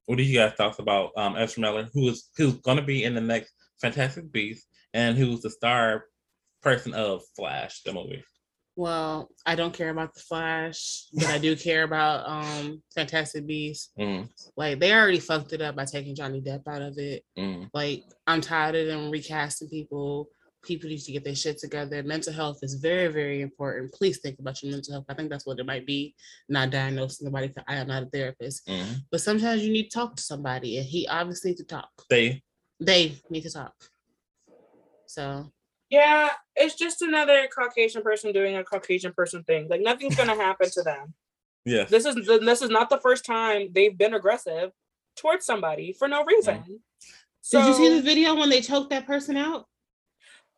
[0.09, 3.13] What do you guys thoughts about um Ezra Miller, who is who's gonna be in
[3.13, 6.05] the next Fantastic Beast, and who's the star
[6.63, 8.23] person of Flash, the movie?
[8.75, 13.91] Well, I don't care about the Flash, but I do care about um Fantastic Beasts.
[13.99, 17.23] Mm, Like they already fucked it up by taking Johnny Depp out of it.
[17.37, 20.29] mm, Like I'm tired of them recasting people.
[20.63, 22.03] People need to get their shit together.
[22.03, 23.93] Mental health is very, very important.
[23.93, 25.05] Please think about your mental health.
[25.07, 26.13] I think that's what it might be.
[26.49, 27.49] Not diagnosing somebody.
[27.49, 28.97] 'cause I am not a therapist, mm.
[29.09, 31.89] but sometimes you need to talk to somebody, and he obviously needs to talk.
[32.09, 32.43] They
[32.81, 33.73] They need to talk.
[35.07, 35.51] So
[35.89, 39.67] Yeah, it's just another Caucasian person doing a Caucasian person thing.
[39.69, 41.13] Like nothing's gonna happen to them.
[41.65, 44.71] Yeah, This is this is not the first time they've been aggressive
[45.15, 46.81] towards somebody for no reason.
[47.41, 49.65] So, did you see the video when they choked that person out?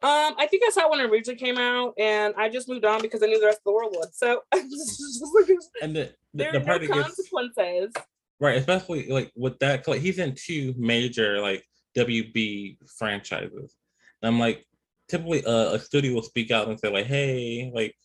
[0.04, 3.02] Um, I think I saw when it originally came out, and I just moved on
[3.02, 4.14] because I knew the rest of the world would.
[4.16, 7.94] So and the, the, there the are no part that gets consequences.
[8.40, 11.64] right, especially like with that, like he's in two major like
[11.96, 13.76] WB franchises.
[14.22, 14.66] And I'm like,
[15.08, 17.96] typically uh, a studio will speak out and say like, hey, like,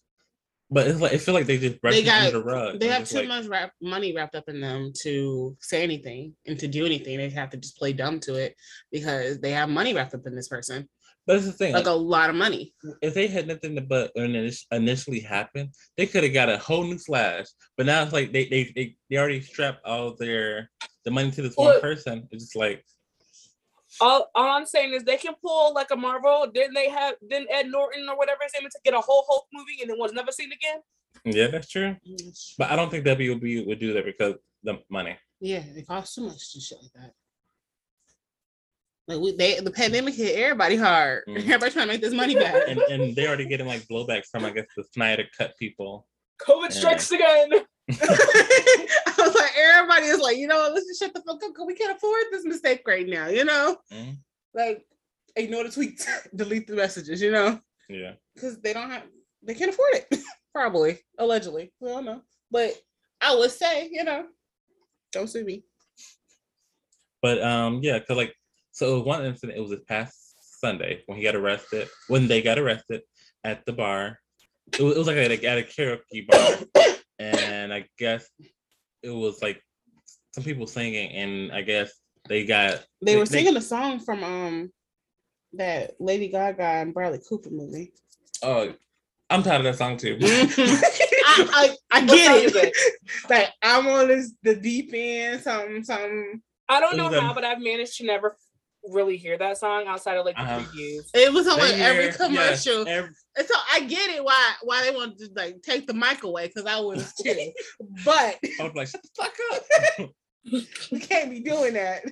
[0.70, 2.80] but it's like I feel like they just brush They it got- under the rug.
[2.80, 6.59] They have too like, much wrap, money wrapped up in them to say anything and
[6.59, 7.18] to do anything.
[7.18, 8.56] They have to just play dumb to it
[8.90, 10.88] because they have money wrapped up in this person,
[11.26, 12.72] But it's the thing, like like, a lot of money.
[13.02, 16.58] if they had nothing to but when it initially happened, they could have got a
[16.58, 17.46] whole new Flash.
[17.76, 20.70] But now it's like they they they, they already strapped all their
[21.04, 22.28] the money to this one person.
[22.30, 22.84] It's just like
[24.00, 26.46] All, all I'm saying is they can pull like a Marvel.
[26.52, 27.14] Didn't they have?
[27.28, 29.90] Didn't Ed Norton or whatever his name is to get a whole Hulk movie and
[29.90, 30.80] then was never seen again?
[31.24, 31.96] yeah, that's true.
[32.58, 35.16] But I don't think WB would do that because the money.
[35.40, 37.12] Yeah, it costs too much to shit like that.
[39.09, 41.23] Like we, they, the pandemic hit everybody hard.
[41.29, 41.37] Mm.
[41.38, 42.55] Everybody trying to make this money back.
[42.69, 46.07] And and they already getting like blowback from I guess the Snyder cut people.
[46.47, 47.51] COVID strikes again.
[47.88, 51.66] I was like, everybody is like, you know, let's just shut the fuck up because
[51.66, 53.29] we can't afford this mistake right now.
[53.29, 54.16] You know, Mm,
[54.55, 54.85] like
[55.37, 57.23] ignore the tweets, delete the messages.
[57.23, 57.61] You know.
[57.88, 58.12] yeah.
[58.35, 59.05] because they don't have
[59.42, 60.19] they can't afford it
[60.53, 62.73] probably allegedly we don't know but
[63.21, 64.25] i would say you know
[65.12, 65.62] don't sue me
[67.23, 68.35] But um yeah, cause like
[68.76, 72.58] so one incident it was this past Sunday when he got arrested when they got
[72.58, 73.00] arrested
[73.42, 74.18] at the bar.
[74.78, 78.28] It was, it was like at a, at a karaoke bar, and I guess
[79.02, 79.62] it was like
[80.34, 81.90] some people singing, and I guess
[82.28, 84.70] they got they were singing a song from um
[85.54, 87.92] that lady gaga and bradley cooper movie
[88.42, 88.74] Oh,
[89.30, 90.18] I'm tired of that song too.
[90.22, 92.74] I, I, I get it
[93.30, 97.44] like i'm on this the deep end something something I don't know how, um, but
[97.44, 98.36] I've managed to never
[98.90, 100.61] really hear that song outside of like the Uh-huh.
[100.61, 101.03] previews.
[101.14, 104.83] it was on like every commercial yes, every- and so i get it why why
[104.83, 107.53] they wanted to like take the mic away because i was too
[108.05, 109.35] but I was like, shut the fuck
[110.01, 110.11] up.
[110.92, 112.05] we can't be doing that.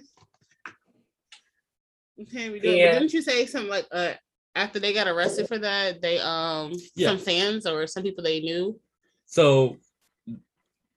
[2.17, 2.77] We can't be doing.
[2.79, 2.93] Yeah.
[2.95, 4.13] But didn't you say something like uh
[4.57, 7.09] after they got arrested for that, they um Yeah.
[7.09, 8.79] some fans or some people they knew.
[9.27, 9.77] so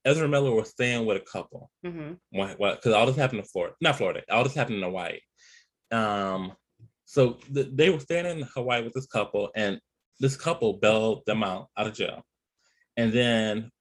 [0.06, 1.70] Ezra Miller was staying with a couple.
[1.86, 2.14] Mm-hmm.
[2.32, 5.20] because all this happened in Florida, not Florida, all this happened in Hawaii.
[5.92, 6.54] Um,
[7.06, 9.80] so th- they were staying in Hawaii with this couple, and
[10.20, 12.24] this couple bailed them out out of jail.
[12.98, 13.72] And then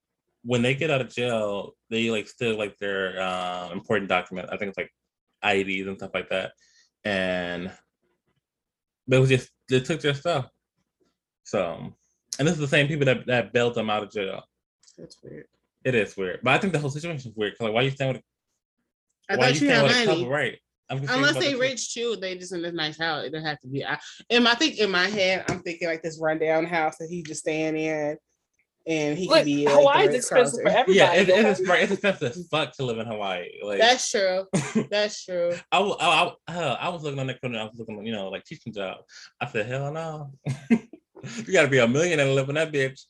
[0.44, 4.48] when they get out of jail, they like still like their uh, important document.
[4.52, 4.92] I think it's like
[5.42, 6.52] IDs and stuff like that.
[7.04, 7.72] And
[9.08, 10.48] they was just they took their stuff.
[11.44, 11.92] So,
[12.38, 14.42] and this is the same people that that bailed them out of jail.
[14.98, 15.46] That's weird.
[15.84, 17.52] It is weird, but I think the whole situation is weird.
[17.56, 18.22] 'cause, like, why you staying with
[19.28, 20.58] I why thought you staying had with a couple, right?
[20.88, 23.24] I'm confused Unless they the rich too, they just in this nice house.
[23.24, 23.84] It doesn't have to be.
[23.84, 23.98] I,
[24.30, 27.40] and I think in my head, I'm thinking like this rundown house that he's just
[27.40, 28.16] staying in,
[28.86, 29.66] and he Look, can be.
[29.66, 30.96] Like, Hawaii's the expensive for Ritz-Carlton.
[30.96, 30.98] everybody.
[30.98, 33.48] Yeah, it, it's, right, it's expensive as fuck to live in Hawaii.
[33.62, 34.46] Like That's true.
[34.90, 35.52] That's true.
[35.72, 37.58] I, I, I, uh, I was looking on that corner.
[37.58, 38.98] I was looking, you know, like teaching job.
[39.40, 40.30] I said, hell no.
[40.70, 43.00] you got to be a millionaire to live in that bitch,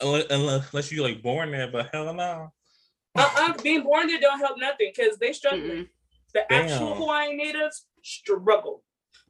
[0.00, 1.70] unless, unless you like born there.
[1.70, 2.52] But hell no.
[3.14, 5.60] uh-uh, being born there don't help nothing because they struggle.
[5.60, 5.88] Mm-mm.
[6.34, 8.82] The actual Hawaiian natives struggle.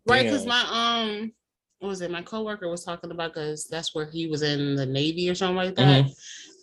[0.07, 1.33] Right, because my um,
[1.79, 2.11] what was it?
[2.11, 5.57] My coworker was talking about because that's where he was in the Navy or something
[5.57, 6.07] like that,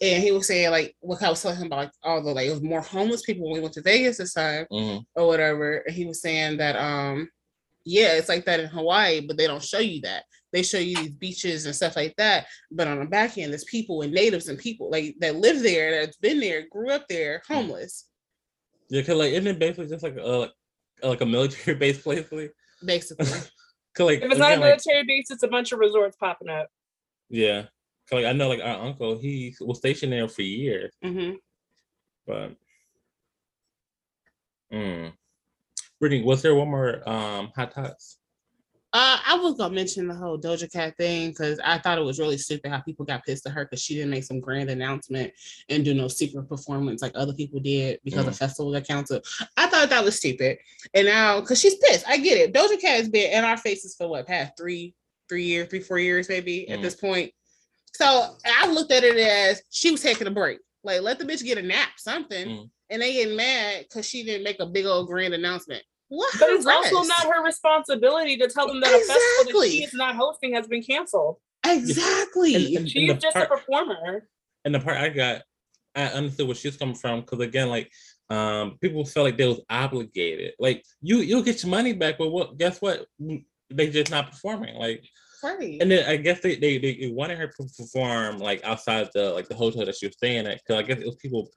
[0.02, 2.48] and he was saying like what I was telling him about like all the like
[2.48, 5.04] it was more homeless people when we went to Vegas this time Mhm.
[5.16, 5.78] or whatever.
[5.86, 7.30] And he was saying that um,
[7.86, 10.24] yeah, it's like that in Hawaii, but they don't show you that.
[10.52, 13.64] They show you these beaches and stuff like that, but on the back end, there's
[13.66, 17.42] people and natives and people like that live there, that's been there, grew up there,
[17.48, 18.09] homeless,
[18.90, 20.52] Yeah, cause like isn't it basically just like a like,
[21.04, 22.50] like a military base, basically?
[22.84, 23.26] basically.
[23.96, 26.16] Cause like If it's not a again, like, military base, it's a bunch of resorts
[26.16, 26.70] popping up.
[27.30, 27.64] Yeah,
[28.10, 31.32] Cause like I know like our uncle, he was stationed there for years, hmm
[32.26, 32.56] but.
[34.72, 35.14] Mm.
[36.00, 38.19] Brittany, was there one more um hot tots?
[38.92, 42.18] Uh, I was gonna mention the whole Doja Cat thing because I thought it was
[42.20, 45.32] really stupid how people got pissed at her because she didn't make some grand announcement
[45.70, 49.24] and do no secret performance like other people did because the festival got canceled.
[49.58, 50.58] I thought that was stupid,
[50.96, 52.52] and now because she's pissed, I get it.
[52.52, 54.96] Doja Cat has been in our faces for what past three,
[55.28, 56.82] three years, three, four years maybe at Mm.
[56.82, 57.32] this point.
[57.94, 60.60] So I looked at it as she was taking a break.
[60.84, 62.70] Like let the bitch get a nap, something, Mm.
[62.90, 65.84] and they get mad because she didn't make a big old grand announcement.
[66.10, 66.34] What?
[66.40, 69.84] But it's her also not her responsibility to tell them that a festival that she
[69.84, 71.38] is not hosting has been canceled.
[71.66, 72.56] Exactly.
[72.56, 74.28] And- and- She's the just part- a performer.
[74.66, 75.44] and the part I got,
[75.96, 77.92] I understood where she's coming from because again, like
[78.30, 80.54] um, people felt like they was obligated.
[80.60, 82.58] Like you, you'll get your money back, but what?
[82.58, 83.06] Guess what?
[83.72, 84.76] They just not performing.
[84.76, 85.04] Like,
[85.44, 85.78] right.
[85.82, 89.48] and then I guess they they, they wanted her to perform like outside the like
[89.48, 90.60] the hotel that she was staying at.
[90.60, 91.50] Because I guess it was people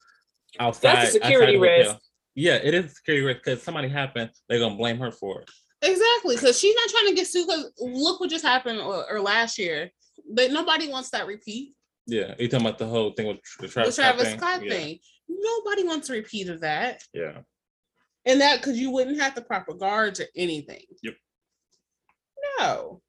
[0.60, 0.96] outside.
[0.96, 1.96] outside security the risk.
[2.34, 4.30] Yeah, it is a security risk because somebody happened.
[4.48, 5.50] They're gonna blame her for it.
[5.82, 7.46] Exactly, because she's not trying to get sued.
[7.46, 9.90] Because look what just happened or, or last year,
[10.32, 11.74] but nobody wants that repeat.
[12.06, 14.70] Yeah, you talking about the whole thing with the The Travis, Travis Scott thing?
[14.70, 14.98] thing.
[15.28, 17.40] Nobody wants a repeat of that, Yeah,
[18.24, 20.82] and that because you wouldn't have the proper guards or anything.
[21.02, 21.14] Yep.
[22.58, 23.02] No.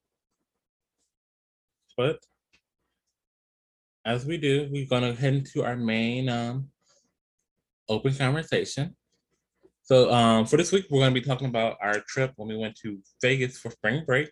[1.97, 2.19] but
[4.05, 6.69] as we do, we're gonna head into our main um
[7.87, 8.95] open conversation.
[9.83, 12.75] So um for this week, we're gonna be talking about our trip when we went
[12.83, 14.29] to Vegas for spring break.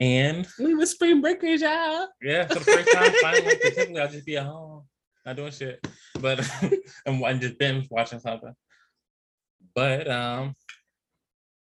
[0.00, 2.08] And We were spring breakers, y'all.
[2.20, 3.56] yeah, for the first time finally.
[3.62, 4.84] typically I'll just be at home,
[5.24, 5.86] not doing shit.
[6.20, 6.48] But
[7.06, 8.52] and, and just binge watching something.
[9.74, 10.54] But um,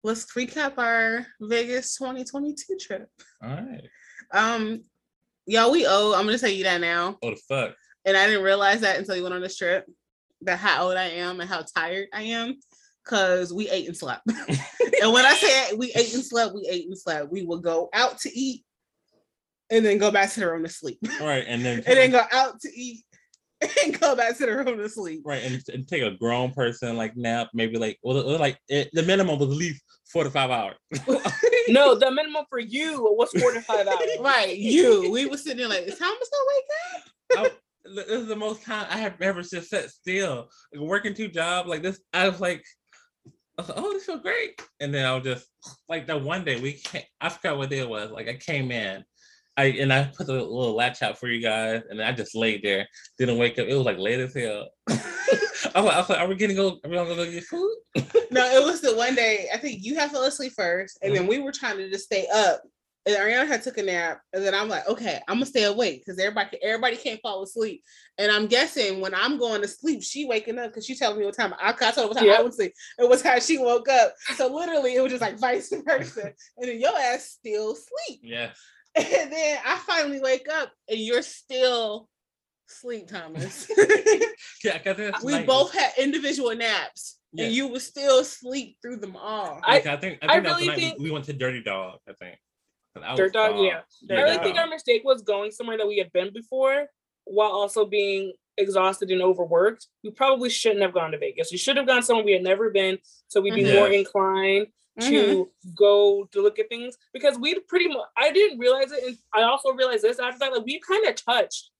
[0.03, 3.09] Let's recap our Vegas 2022 trip.
[3.43, 3.85] all right.
[4.33, 4.83] Um,
[5.47, 6.15] y'all, we owe.
[6.15, 7.19] I'm gonna tell you that now.
[7.23, 7.75] Oh the fuck.
[8.07, 9.87] and I didn't realize that until you went on this trip
[10.43, 12.59] that how old I am and how tired I am
[13.05, 14.23] because we ate and slept.
[14.29, 17.31] and when I say we ate and slept, we ate and slept.
[17.31, 18.65] We would go out to eat
[19.71, 21.45] and then go back to the room to sleep, Right.
[21.47, 23.05] and then and then go out to eat
[23.85, 25.21] and go back to the room to sleep.
[25.25, 28.89] right and, and take a grown person like nap maybe like well, well, like it,
[28.95, 30.77] the minimum was at least four to five hours
[31.69, 34.09] No, the minimum for you was four to five hours.
[34.19, 35.11] Right, you.
[35.13, 37.53] We were sitting there like, is Thomas gonna wake up?
[37.53, 41.29] I, this is the most time i have ever just sat still like working two
[41.29, 42.63] jobs like this i was like
[43.61, 44.63] I was like, oh, this feels great.
[44.81, 45.47] And then I was just
[45.87, 48.11] like that one day we came, I forgot what day it was.
[48.11, 49.05] Like I came in,
[49.59, 52.63] I and I put the little latch out for you guys, and I just laid
[52.63, 53.67] there, didn't wake up.
[53.69, 54.71] It was like late as hell.
[54.89, 56.81] I was like, I was like, are we gonna go?
[56.83, 57.77] Are we gonna go get food?
[58.31, 61.27] No, it was the one day I think you had fell asleep first, and then
[61.27, 62.63] we were trying to just stay up.
[63.07, 66.03] And Ariana had took a nap, and then I'm like, okay, I'm gonna stay awake
[66.05, 67.83] because everybody everybody can't fall asleep.
[68.19, 71.25] And I'm guessing when I'm going to sleep, she waking up because she telling me
[71.25, 72.43] what time I, I told her what time I Yep.
[72.45, 72.73] would sleep.
[72.99, 74.15] It was how she woke up.
[74.37, 76.33] So literally, it was just like vice versa.
[76.59, 78.21] And then your ass still sleep.
[78.23, 78.51] Yeah.
[78.97, 82.09] And then I finally wake up, and you're still
[82.67, 83.71] sleep, Thomas.
[84.65, 87.45] Yeah, 'cause it's we like- both had individual naps, Yeah.
[87.47, 89.61] and you would still sleep through them all.
[89.65, 91.25] I- Like, I, think I I think that the really night we- think- we, went
[91.27, 91.99] to Dirty Dog.
[92.09, 92.37] I think.
[92.95, 93.65] 'Cause I Dirt Dog, gone.
[93.65, 93.83] yeah.
[94.07, 94.45] Dirty I really Dog.
[94.45, 96.89] think our mistake was going somewhere that we had been before
[97.25, 99.87] while also being exhausted and overworked.
[100.03, 101.53] We probably shouldn't have gone to Vegas.
[101.53, 102.99] We should have gone somewhere we had never been
[103.29, 103.75] so we'd be Mhm.
[103.75, 103.99] more Yes.
[104.01, 104.67] inclined
[104.99, 105.09] Mhm.
[105.09, 109.19] to go to look at things because we pretty much I didn't realize it and
[109.33, 111.71] I also realized this after that like we kind of touched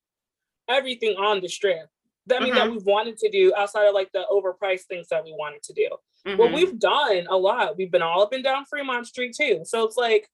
[0.69, 1.89] everything on the strip.
[2.27, 2.73] That I mean that Mhm.
[2.79, 5.89] we wanted to do outside of like the overpriced things that we wanted to do.
[6.25, 6.55] Well, Mhm.
[6.55, 7.77] we've done a lot.
[7.77, 9.63] We've been all up and down Fremont Street too.
[9.65, 10.31] So it's like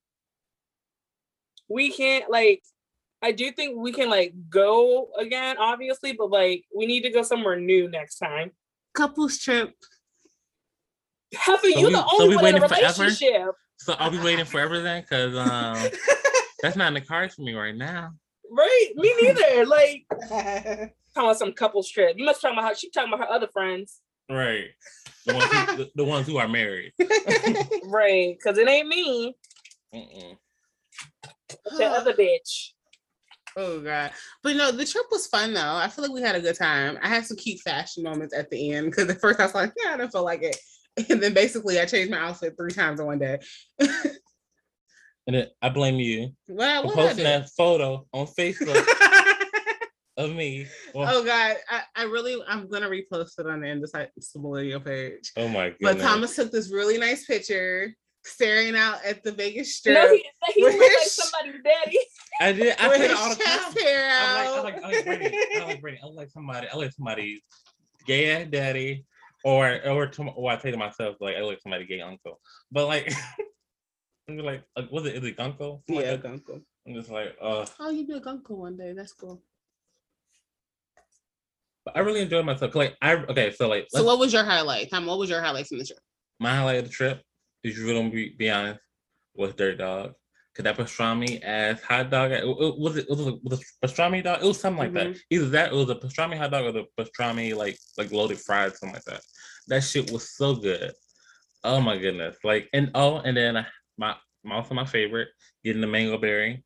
[1.68, 2.62] we can't like
[3.22, 7.22] I do think we can like go again, obviously, but like we need to go
[7.22, 8.52] somewhere new next time.
[8.94, 9.72] couples trip.
[11.35, 13.02] Heifer, So you we- the so only we one in a waiting forever?
[13.02, 13.50] relationship.
[13.98, 15.02] I'll be waiting forever then?
[15.02, 15.76] Because um,
[16.62, 18.12] that's not in the cards for me right now.
[18.50, 18.88] Right?
[18.94, 19.66] Me neither.
[19.66, 22.16] Like talking about some couples trip.
[22.18, 24.00] You must be talking about how she talking about her other friends.
[24.31, 24.66] Right.
[25.26, 26.92] The ones who, the, the ones who are married.
[27.85, 28.37] Right.
[28.42, 29.37] Cause it ain't me.
[29.94, 30.37] Mm-mm.
[31.49, 32.71] It's that other bitch.
[33.57, 34.11] Oh god.
[34.43, 35.61] But no, the trip was fun though.
[35.77, 36.99] I feel like we had a good time.
[37.03, 39.73] I had some cute fashion moments at the end because at first I was like,
[39.83, 40.57] yeah, I don't feel like it.
[41.11, 43.39] And then basically I changed my outfit three times in one day.
[45.27, 48.87] And then I blame you Well, for what posting that photo on Facebook
[50.17, 50.69] of me.
[50.95, 55.33] Well, oh god, I, I really I'm gonna repost it on the Indecisibility page.
[55.37, 55.79] oh my god!
[55.81, 55.99] But.
[55.99, 57.93] Thomas took this really nice picture
[58.27, 61.99] staring out at the Vegas Strip No, he, he With looked like his- somebody's daddy.
[62.41, 62.77] I did.
[62.79, 63.73] I with say it all the time.
[63.73, 64.65] hair I out.
[64.65, 65.39] like, I like, I like Brittany.
[65.57, 66.01] I like Brittany.
[66.05, 66.67] I like somebody.
[66.73, 67.41] I like somebody's
[68.07, 69.05] gay daddy,
[69.45, 72.41] or or to, or I say to myself like I like somebody gay uncle.
[72.71, 73.12] But like,
[74.29, 75.83] I'm like, like, was it is it uncle?
[75.89, 76.61] yeah, uncle.
[76.87, 78.93] I'm just like, uh, Oh, you be a uncle one day.
[78.93, 79.41] That's cool.
[81.85, 82.75] but I really enjoyed myself.
[82.75, 84.91] Like I okay, so like So what was your highlight?
[84.91, 85.99] Tom, what was your highlight from the trip?
[86.39, 87.23] my highlight of the trip,
[87.66, 88.81] if you really be, be honest,
[89.35, 90.14] was Dirt Dog.
[90.55, 94.24] Cause that pastrami ass hot dog, it, it- was it was it was a pastrami
[94.24, 94.42] dog?
[94.42, 95.09] It was something like that.
[95.09, 95.18] Mm-hmm.
[95.29, 98.79] Either that, it was a pastrami hot dog, or the pastrami like like loaded fries,
[98.79, 99.20] something like that.
[99.68, 100.92] That shit was so good.
[101.62, 102.37] Oh my goodness!
[102.42, 103.66] Like and oh, and then
[103.98, 105.29] my, my also my favorite,
[105.62, 106.64] getting the mango berry.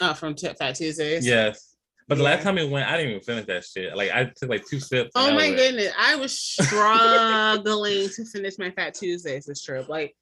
[0.00, 1.26] Oh, from Fat Tuesdays.
[1.26, 1.65] Yes,
[2.08, 3.96] but the last time we went, I didn't even finish that shit.
[3.96, 5.10] Like I took like two sips.
[5.14, 9.88] Oh my was goodness, I was struggling to finish my Fat Tuesdays this trip.
[9.88, 10.14] Like,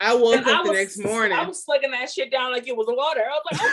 [0.00, 1.36] I woke And I up the was- next morning.
[1.38, 3.20] I was slugging that shit down like it was water.
[3.20, 3.60] I was like,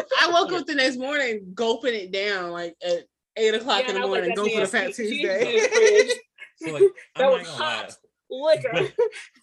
[0.00, 3.04] oh I woke up the next morning, gulping it down like at
[3.36, 4.66] eight o'clock Yeah, in the morning, like, go for the.
[4.66, 5.56] Fat She- she Tuesday.
[5.56, 6.18] in the fridge.
[6.56, 6.82] So like,
[7.16, 7.74] That I'm was not gonna lie.
[7.76, 7.96] hot
[8.30, 8.70] liquor.
[8.72, 8.92] But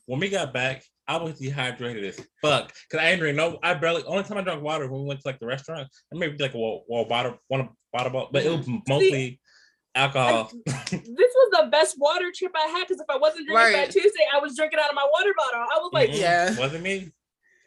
[0.06, 3.58] when we got back, I was dehydrated as fuck because I didn't drink no.
[3.64, 4.04] I barely.
[4.04, 6.54] Only time I drank water when we went to like the restaurant, and maybe like
[6.54, 9.40] a wa- wa- water, one water bottle, but it was mostly
[9.96, 10.52] alcohol.
[10.66, 13.86] this was the best water trip I had because if I wasn't drinking Right.
[13.86, 15.62] Fat Tuesday, I was drinking out of my water bottle.
[15.62, 16.56] I was like, Mm-mm, Yeah.
[16.58, 17.12] wasn't me.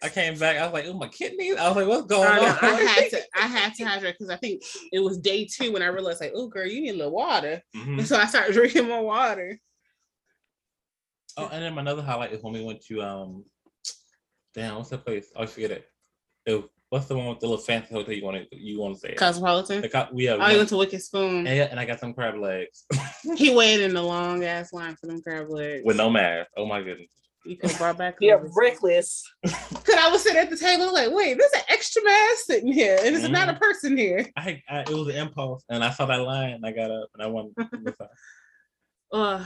[0.03, 0.57] I came back.
[0.57, 2.81] I was like, "Oh my kidneys!" I was like, "What's going I, know, on?" I
[2.81, 5.89] had to, I had to hydrate because I think it was day two when I
[5.89, 7.63] realized, like, oh, girl, you need a little water.
[7.77, 8.07] Mhm.
[8.07, 9.59] So I started drinking more water.
[11.37, 13.45] Oh, and then another highlight is when we went to um,
[14.55, 15.31] damn, what's that place?
[15.37, 15.87] Oh, I forget it.
[16.47, 19.01] It- what's the one with the little fancy hotel you want to you want to
[19.01, 19.09] say?
[19.11, 19.17] it?
[19.17, 19.81] Cosmopolitan.
[19.83, 21.47] The co- we have Oh, he went to Wicked Spoon.
[21.47, 22.85] and, yeah, and I got some crab legs
[23.37, 25.83] He waited in the long ass line for them crab legs.
[25.85, 26.51] with no mask.
[26.57, 27.09] Oh my goodness.
[27.47, 28.17] You could have brought back.
[28.21, 28.53] yeah, others.
[28.57, 29.23] reckless.
[29.47, 32.99] Cause I was sitting at the table like, wait, there's an extra mask sitting here,
[33.03, 34.27] and it's not a person here.
[34.37, 37.09] I, I it was an impulse, and I saw that line, and I got up,
[37.15, 37.55] and I wanted.
[39.13, 39.45] Uh,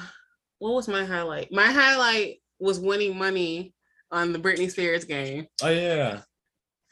[0.59, 1.53] what was my highlight?
[1.53, 3.75] My highlight was winning money
[4.11, 6.21] on the Britney Spears game oh yeah,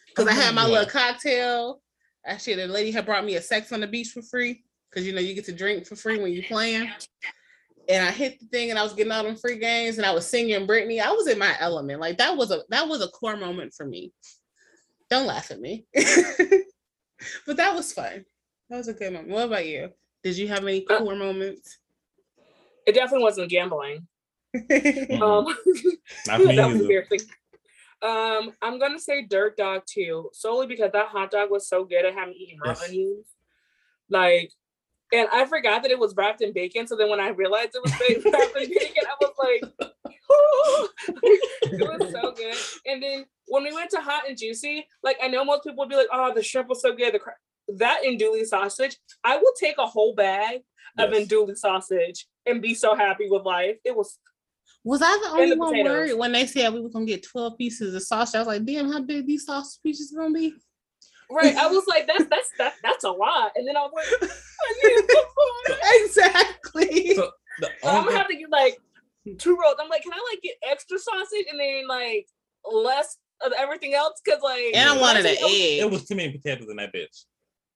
[0.08, 1.80] because I had my little cocktail.
[2.26, 5.12] Actually, the lady had brought me a sex on the beach for free because you
[5.12, 6.90] know you get to drink for free when you're playing.
[7.88, 10.12] And I hit the thing, and I was getting all them free games, and I
[10.12, 11.00] was singing Britney.
[11.02, 12.00] I was in my element.
[12.00, 14.12] Like that was a that was a core moment for me.
[15.10, 15.84] Don't laugh at me,
[17.46, 18.24] but that was fun.
[18.70, 19.30] That was a good moment.
[19.30, 19.90] What about you?
[20.22, 21.78] Did you have any Uh, moments?
[22.86, 24.06] It definitely wasn't gambling.
[24.54, 25.46] Um,
[26.26, 26.80] not that was either.
[26.80, 27.20] embarrassing.
[28.02, 32.04] Um, I'm gonna say Dirt Dog too, solely because that hot dog was so good.
[32.04, 32.88] I haven't eaten raw Yes.
[32.88, 33.26] onions,
[34.10, 34.50] like,
[35.12, 36.86] and I forgot that it was wrapped in bacon.
[36.86, 37.92] So then when I realized it was
[38.32, 39.64] wrapped in bacon, I was like,
[41.72, 42.56] it was so good.
[42.86, 45.88] And then when we went to Hot and Juicy, like I know most people would
[45.90, 47.36] be like, "Oh, the shrimp was so good." The cra-.
[47.76, 50.62] that andouille sausage, I will take a whole bag
[50.98, 51.28] of Yes.
[51.28, 53.76] andouille sausage and be so happy with life.
[53.84, 54.18] It was
[54.84, 55.90] Was I the only the one potatoes.
[55.92, 58.34] worried when they said we were gonna get 12 pieces of sausage?
[58.36, 60.54] I was like, damn, how big these sausage pieces gonna be?
[61.30, 61.56] Right.
[61.56, 63.52] I was like, that's that's that, that's a lot.
[63.56, 65.08] And then I was like, I need
[65.68, 65.78] more.
[66.04, 67.14] exactly.
[67.14, 67.30] So
[67.60, 68.76] So I'm gonna have to get like
[69.38, 69.76] two rolls.
[69.80, 72.26] I'm like, can I like get extra sausage and then like
[72.70, 74.20] less of everything else?
[74.28, 75.90] Cause like and I wanted an Oh, it egg.
[75.90, 77.24] was too many potatoes in that bitch.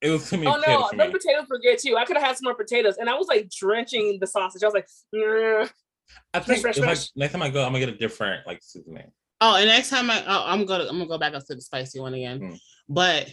[0.02, 1.10] It was too many Oh potatoes no, for the me.
[1.12, 1.96] potatoes were good too.
[1.96, 4.62] I could have had some more potatoes, and I was like drenching the sausage.
[4.62, 5.66] I was like, "Nah."
[6.32, 8.60] I think fresh, if I, next time I go, I'm gonna get a different like
[8.62, 9.10] seasoning.
[9.40, 11.60] Oh, and next time I oh, I'm gonna I'm gonna go back up to the
[11.60, 12.40] spicy one again.
[12.40, 12.58] Mm.
[12.88, 13.30] But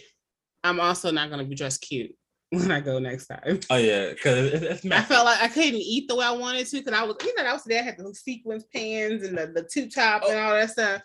[0.64, 2.14] I'm also not gonna be dressed cute.
[2.50, 3.60] when I go next time.
[3.70, 6.66] Oh yeah, because it's, it's I felt like I couldn't eat the way I wanted
[6.66, 9.26] to because I was, you know, that was the day I had the sequins pants
[9.26, 11.02] and the, the tube top and all that stuff.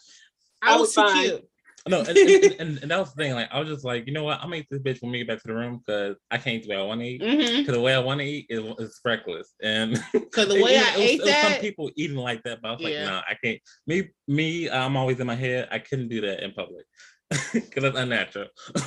[0.61, 1.23] I, I was, was too fine.
[1.23, 1.49] cute.
[1.87, 3.33] No, and, and, and, and that was the thing.
[3.33, 4.39] Like, I was just like, you know what?
[4.39, 6.57] I'm gonna eat this bitch when we get back to the room because I can't
[6.57, 7.21] eat the way I want to eat.
[7.21, 7.37] Mm-hmm.
[7.37, 9.53] Because Because the way I want to eat is, is reckless.
[9.61, 12.43] And because the way it- I it was- ate it was some people eating like
[12.43, 13.05] that, but I was like, Yeah.
[13.05, 13.59] no, I can't.
[13.87, 15.67] Me, me, I'm always in my head.
[15.71, 16.85] I couldn't do that in public
[17.53, 18.47] because that's unnatural.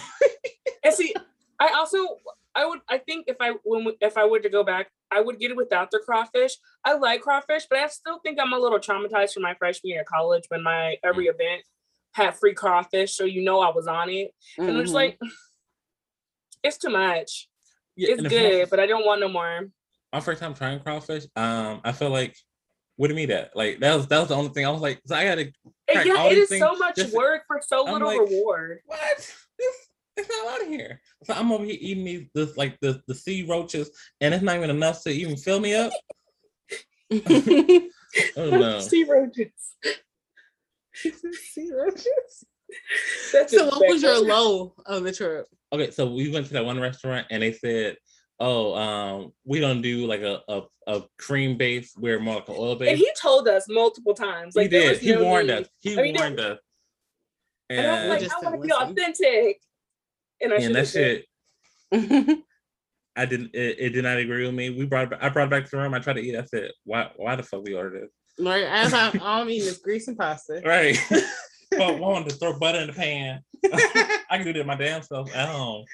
[0.84, 1.14] And see,
[1.61, 2.18] I also
[2.55, 5.38] I would I think if I when if I were to go back, I would
[5.38, 6.57] get it without the crawfish.
[6.84, 10.01] I like crawfish, but I still think I'm a little traumatized from my freshman year
[10.01, 11.34] of college when my every mm.
[11.34, 11.62] event
[12.12, 14.32] had free crawfish, so you know I was on it.
[14.58, 15.18] And I'm just like,
[16.62, 17.48] it's too much.
[17.96, 19.68] Yeah, It's good, first- but I don't want no more.
[20.12, 22.36] my first time trying crawfish, um, I felt like,
[22.96, 23.56] what do you mean that?
[23.56, 25.52] Like that was that was the only thing I was like, so I gotta And
[25.90, 28.20] Crack, all yeah, it these is so much just- work for so I'm little like-
[28.20, 28.80] reward.
[28.86, 29.16] what?
[29.16, 29.88] This
[30.18, 31.00] it's not out of here.
[31.24, 33.90] So I'm over here eating these this like the the sea roaches,
[34.20, 35.92] and it's not even enough to even fill me up.
[38.36, 38.78] Oh no.
[38.80, 39.52] sea roaches.
[40.95, 42.45] Sea roaches.
[43.32, 45.47] That's So, what was your low of the trip?
[45.72, 47.97] Okay, so we went to that one restaurant and they said,
[48.40, 51.93] "Oh, um, we don't do like a a, a cream base.
[51.97, 54.55] We're more like an oil And base." he told us multiple times.
[54.55, 54.99] Like he did.
[54.99, 55.55] He no warned need.
[55.55, 55.68] us.
[55.80, 56.59] He I mean, warned us.
[57.70, 59.61] And I was like, I want to be authentic.
[60.40, 61.24] And I and that should
[61.93, 62.38] shit,
[63.16, 63.55] I didn't.
[63.55, 64.70] It, it did not agree with me.
[64.70, 65.12] We brought.
[65.12, 65.95] it I brought it back to the room.
[65.95, 66.36] I tried to eat.
[66.36, 67.11] I said, "Why?
[67.16, 68.09] Why the fuck we ordered
[68.43, 70.62] right, as I'm, all I'm eating is grease and pasta.
[70.64, 70.99] Right.
[71.70, 73.40] but I wanted to throw butter in the pan.
[73.72, 75.84] I can do that my damn self at home.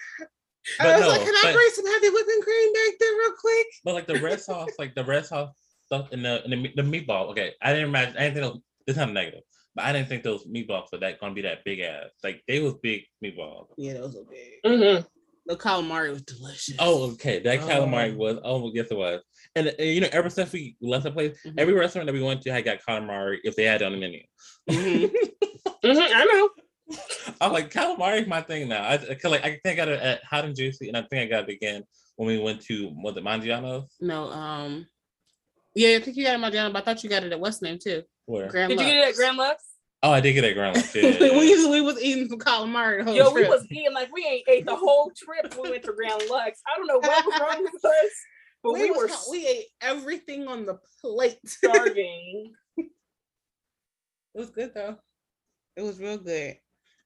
[0.81, 3.33] I was no, like, can I but- bring some heavy whipping cream back there real
[3.41, 3.67] quick?
[3.85, 5.51] But like the red sauce, like the red sauce
[5.87, 7.31] stuff in the in the, the meatball.
[7.31, 8.17] Okay, I didn't imagine.
[8.17, 9.43] I didn't think those, it's not negative,
[9.75, 12.11] but I didn't think those meatballs were that gonna be that big ass.
[12.23, 13.69] Like they was big meatballs.
[13.79, 14.63] Yeah, those are big.
[14.67, 15.07] Mhm.
[15.47, 16.77] The calamari was delicious.
[16.79, 17.39] Oh, okay.
[17.39, 18.17] That calamari Oh.
[18.19, 18.39] was.
[18.45, 19.23] Oh, guess it was.
[19.59, 21.55] And, uh, you know, ever since we left the place, Mhm.
[21.59, 23.99] every restaurant that we went to had got calamari if they had it on the
[23.99, 24.23] menu.
[24.71, 25.11] Mhm.
[25.85, 26.51] Mhm, I know.
[27.41, 28.83] I'm like, calamari is my thing now.
[28.83, 31.23] I, I like I think I got it at Hot and Juicy, and I think
[31.23, 31.85] I got it again
[32.17, 33.89] when we went to was it Maggiano's?
[34.01, 34.87] no, um,
[35.75, 37.33] yeah, I think you got it in my channel, but I thought you got it
[37.33, 38.03] at what's name too.
[38.27, 38.49] Where?
[38.49, 39.65] Grand Did you get it at Grand Lux?
[40.03, 40.95] Oh, I did get it at Grand Lux.
[40.95, 43.93] Yeah, yeah, we, was, we was eating some calamari the whole Yo, we was eating
[43.95, 45.55] like we ain't ate the whole trip.
[45.63, 46.61] We went to Grand Lux.
[46.67, 48.13] I don't know what was wrong with us,
[48.63, 51.39] but we, was were hu- we ate everything on the plate.
[51.47, 52.53] starving.
[52.77, 52.87] It
[54.35, 54.97] was good though.
[55.77, 56.57] It was real good.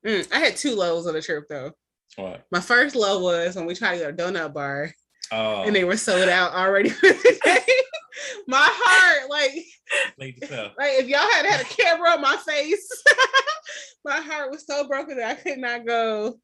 [0.07, 1.73] Mm, I had two lows on the trip though.
[2.17, 2.45] What?
[2.51, 4.93] My first low was when we tried to go to donut bar
[5.33, 7.59] Oh, and they were sold out already for the day.
[8.47, 9.53] My heart, like,
[10.19, 12.87] like if y'all had had a camera on my face,
[14.05, 16.39] my heart was so broken that I could not go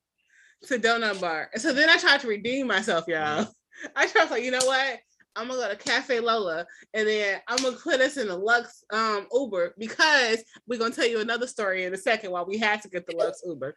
[0.67, 1.51] to donut bar.
[1.53, 3.49] And so then I tried to redeem myself, y'all.
[3.97, 4.99] I tried like, you know what?
[5.37, 8.85] I'm gonna go to Cafe Lola and then I'm gonna put us in a Lux
[8.93, 12.83] um Uber because we're gonna tell you another story in a second why we had
[12.83, 13.77] to get the Lux Uber.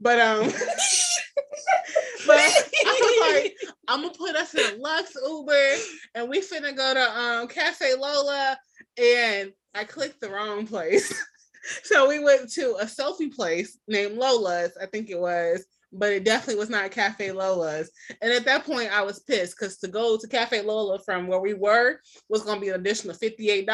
[0.00, 0.46] But um
[2.26, 3.56] but I was like,
[3.88, 5.74] I'm gonna put us in a Lux Uber
[6.14, 8.56] and we finna go to um Cafe Lola
[8.96, 11.12] and I clicked the wrong place.
[11.82, 16.24] so we went to a selfie place named Lola's, I think it was, but it
[16.24, 17.90] definitely was not Cafe Lola's.
[18.20, 21.40] And at that point, I was pissed because to go to Cafe Lola from where
[21.40, 23.66] we were was going to be an additional $58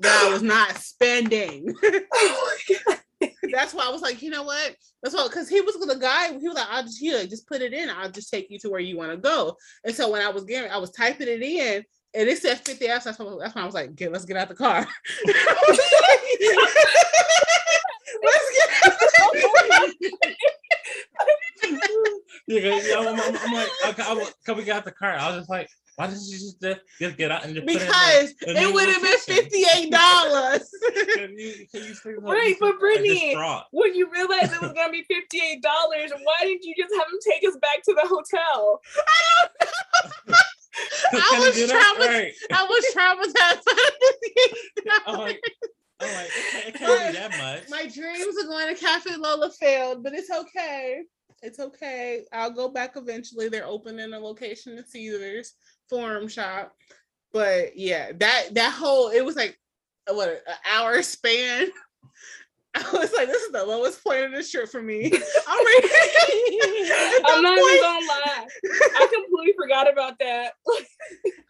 [0.00, 1.74] that I was not spending.
[3.52, 4.74] That's why I was like, you know what?
[5.02, 7.62] That's why, because he was the guy, he was like, I'll just, here, just put
[7.62, 7.88] it in.
[7.88, 9.56] I'll just take you to where you want to go.
[9.84, 11.84] And so when I was getting, I was typing it in
[12.14, 13.04] and it said 50 hours.
[13.04, 14.86] That's why, that's why I was like, get, let's get out the car.
[15.26, 15.78] let's
[18.52, 19.10] get out the
[20.22, 20.50] car.
[22.48, 25.10] Yeah, 'cause, yeah, I'm, I'm- I'm like, okay, I, was- cause we got the car.
[25.14, 26.60] I was just like, why didn't you just,
[27.00, 29.18] just, get out and just put it in because the- the it would have been
[29.90, 30.70] dollars.
[31.14, 33.34] Can you- can you see what Right, but Brittany-
[33.72, 37.18] when you realized it was gonna be fifty-eight dollars, why didn't you just have him
[37.28, 38.80] take us back to the hotel?
[41.12, 41.96] I Can you was do that?
[41.98, 42.08] traumatized.
[42.08, 42.32] Right.
[42.52, 43.62] I was traumatized
[45.06, 45.36] I'm $58.
[46.00, 47.70] Like, I'm like, it can't, it can't be that much.
[47.70, 51.02] My dreams of going to Cafe Lola failed, but it's okay.
[51.42, 52.24] It's okay.
[52.32, 53.48] I'll go back eventually.
[53.48, 55.54] They're opening a location in Caesars
[55.88, 56.74] Forum Shop.
[57.32, 59.58] But yeah, that that whole it was like
[60.08, 61.68] what an hour span.
[62.76, 65.06] I was like, this is the lowest point of this trip for me.
[65.48, 65.88] I'm ready.
[65.88, 68.46] At I'm that not point, even gonna lie.
[68.96, 70.52] I completely forgot about that.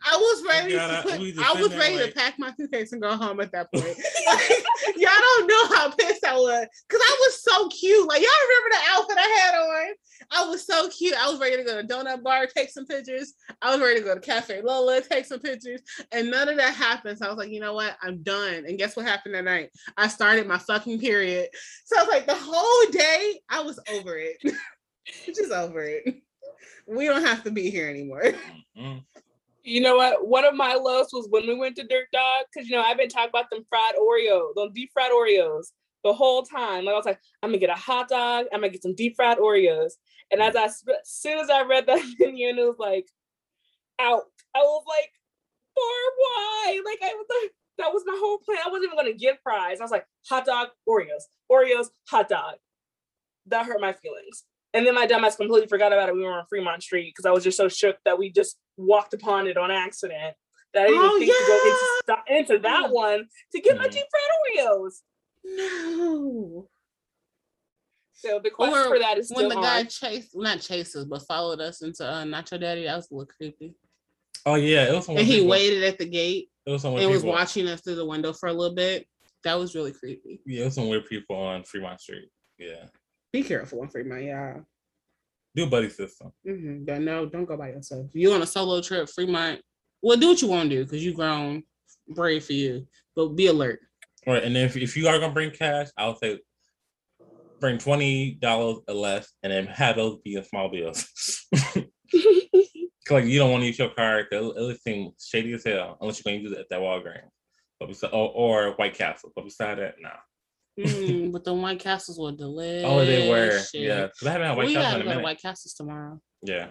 [0.09, 0.73] I was ready.
[0.73, 3.41] You To gotta- put, I was ready like- to pack my suitcase and go home
[3.41, 3.85] at that point.
[4.97, 8.07] y'all don't know how pissed I was because I was so cute.
[8.09, 9.95] Like y'all remember the outfit I had on?
[10.31, 11.15] I was so cute.
[11.15, 13.35] I was ready to go to Donut Bar, take some pictures.
[13.63, 15.81] I was ready to go to Cafe Lola, take some pictures,
[16.13, 17.19] and none of that happened.
[17.19, 17.97] So I was like, you know what?
[18.03, 18.65] I'm done.
[18.67, 19.71] And guess what happened that night?
[19.97, 21.16] I started my fucking period.
[21.85, 24.37] So I was like, the whole day I was over it.
[25.27, 26.23] Just over it.
[26.87, 28.33] We don't have to be here anymore.
[28.79, 29.03] Mm.
[29.63, 30.27] You know what?
[30.29, 32.97] One of my loves was when we went to Dirt Dog because you know I've
[32.97, 35.67] been talking about them fried Oreos, those deep fried Oreos
[36.05, 36.85] the whole time.
[36.85, 39.17] Like I was like, I'm gonna get a hot dog, I'm gonna get some deep
[39.17, 39.93] fried Oreos.
[40.31, 43.09] And as I as soon as I read that menu and it was like
[44.01, 44.23] out,
[44.55, 45.11] I was like,
[45.75, 46.81] for why?
[46.85, 48.59] Like I was like, that was my whole plan.
[48.65, 49.81] I wasn't even gonna get fries.
[49.81, 52.55] I was like, hot dog, Oreos, Oreos, hot dog.
[53.47, 54.45] That hurt my feelings.
[54.75, 56.15] And then my dumbass completely forgot about it.
[56.15, 59.15] We were on Fremont Street because I was just so shook that we just walked
[59.15, 60.35] upon it on accident.
[60.75, 62.93] That I didn't Oh, even think to go into, into that Mm.
[62.93, 63.93] one to get my Mhm.
[63.93, 64.93] deep fried Oreos.
[65.45, 66.69] No.
[68.13, 71.05] So the quest Or for that is when still the guy chased, not chased us,
[71.05, 73.75] but followed us into uh, Nacho Daddy, that was a little creepy.
[74.45, 77.69] Oh yeah, it was And he waited at the gate It was weird was watching
[77.69, 79.07] us through the window for a little bit.
[79.45, 80.41] That was really creepy.
[80.45, 82.29] Yeah, it was some weird people on Fremont Street.
[82.59, 82.87] Yeah,
[83.33, 84.55] Be careful on Fremont, yeah.
[85.55, 86.33] do a buddy system.
[86.47, 86.85] Mm-hmm.
[86.85, 88.11] Don't no, don't go by yourself.
[88.15, 89.61] You on a solo trip, Fremont.
[90.03, 91.63] Well, do what you want to do because you grown,
[92.09, 92.87] brave for you.
[93.15, 93.81] But be alert.
[94.27, 96.41] All right, and then if, if you are gonna bring cash, I would say
[97.61, 101.47] bring twenty dollars or less, and then have those be in small bills.
[103.07, 105.65] 'Cause, like you don't want to use your card because it'll, it'll seem shady as
[105.65, 107.29] hell unless you're gonna use it at that Walgreens.
[107.79, 109.31] But besi- or, or White Castle.
[109.37, 110.11] But beside that, no.
[110.85, 112.85] Mm, but the White Castles were delicious.
[112.87, 113.61] Oh, they were.
[113.75, 115.25] Yeah, 'cause I haven't had White we Castle gotta in a go to.
[115.25, 116.21] White Castles tomorrow.
[116.43, 116.69] Yeah,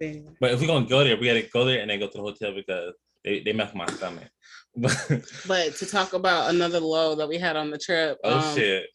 [0.00, 0.30] Anyway.
[0.40, 2.22] but if we're gonna go there, we gotta go there and then go to the
[2.22, 4.28] hotel because they they mess my stomach.
[4.76, 4.92] But
[5.48, 8.18] But to talk about another low that we had on the trip.
[8.24, 8.86] oh um, shit.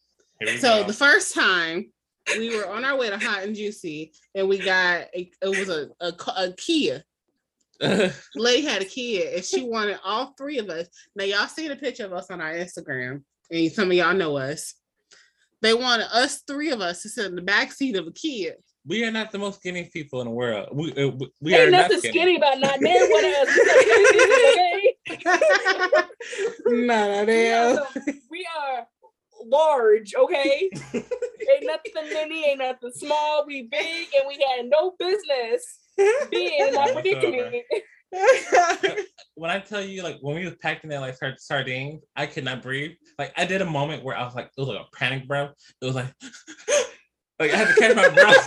[0.58, 0.84] So go.
[0.84, 1.92] the first time
[2.38, 5.68] we were on our way to Hot and Juicy, and we got a, it was
[5.68, 7.04] a, a, a Kia.
[8.34, 10.86] Lady had a Kia, and she wanted all three of us.
[11.16, 14.36] Now y'all see the picture of us on our Instagram, and some of y'all know
[14.36, 14.74] us.
[15.62, 18.54] They wanted us three of us to sit in the back seat of a Kia.
[18.86, 20.68] we are not the most skinny people in the world.
[20.72, 22.12] We uh, we- we are Ain't not nothing skinny.
[22.18, 23.58] skinny about not knowing what else.
[25.08, 26.04] okay?
[26.66, 27.86] None of We are,
[28.30, 28.86] we are
[29.46, 30.70] large, okay?
[30.94, 31.04] ain't
[31.62, 33.44] nothing mini, ain't nothing small.
[33.46, 35.78] We big and we had no business
[36.30, 37.00] being in that Whatsoever.
[37.20, 37.64] predicament.
[39.34, 42.44] when I tell you, like when we was packing that like sard- sardines, I could
[42.44, 42.92] not breathe.
[43.18, 45.50] Like I did a moment where I was like, it was like a panic breath.
[45.82, 46.06] It was like,
[47.40, 48.46] like I had to catch my breath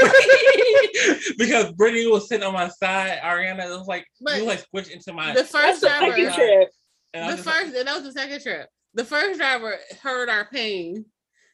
[1.38, 3.20] because Brittany was sitting on my side.
[3.24, 5.28] Ariana it was like, But you like squished into my.
[5.34, 6.70] the That's first the second trip.
[7.14, 8.70] and the was just like, first, and that was the second trip.
[8.98, 11.06] The first driver heard our pain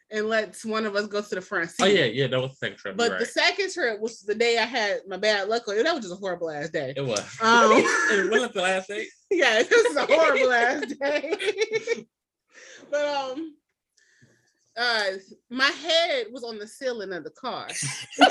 [0.10, 1.84] and lets one of us go to the front seat.
[1.84, 2.96] oh yeah, yeah, that was the second trip.
[2.96, 6.06] But you're the second trip, was the day I had my bad luck, that was
[6.06, 6.94] just a horrible ass day.
[6.96, 7.20] it was.
[7.42, 9.08] Um, it wasn't the last day.
[9.32, 12.06] yeah, it was a horrible ass day.
[12.90, 13.56] but um,
[14.78, 15.04] uh,
[15.50, 17.68] my head was on the ceiling of the car,
[18.20, 18.28] and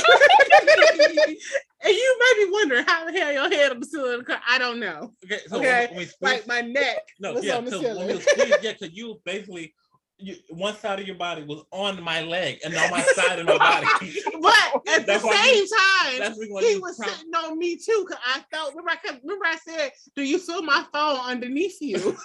[1.85, 4.41] you may be wondering how the hell your head on the ceiling of the car.
[4.49, 5.13] I don't know.
[5.25, 7.95] Okay, so Okay, when squished- Like my neck No, was yeah, on the because when
[7.95, 8.09] ceiling.
[8.09, 9.75] we was squeezed, yeah, because you basically
[10.19, 13.47] you, one side of your body was on my leg and on my side of
[13.47, 13.87] my body.
[14.41, 17.59] But at the That's same you- time, That's the reason why he was sitting on
[17.59, 18.07] me too.
[18.09, 22.17] Cause I felt remember I remember I said, "Do you feel my phone underneath you?"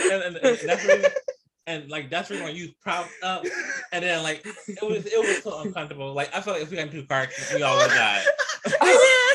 [0.00, 1.10] and, and, and that's the reason,
[1.66, 3.44] and like that's the reason why you propped up,
[3.92, 6.12] and then like it was it was so uncomfortable.
[6.14, 8.24] Like I felt like if we got into a car, we all would have died.
[8.64, 9.30] And then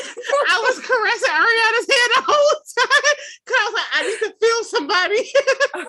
[0.48, 3.14] I was caressing Ariana's head the whole time.
[3.46, 5.88] Cause I was like, I need to feel somebody.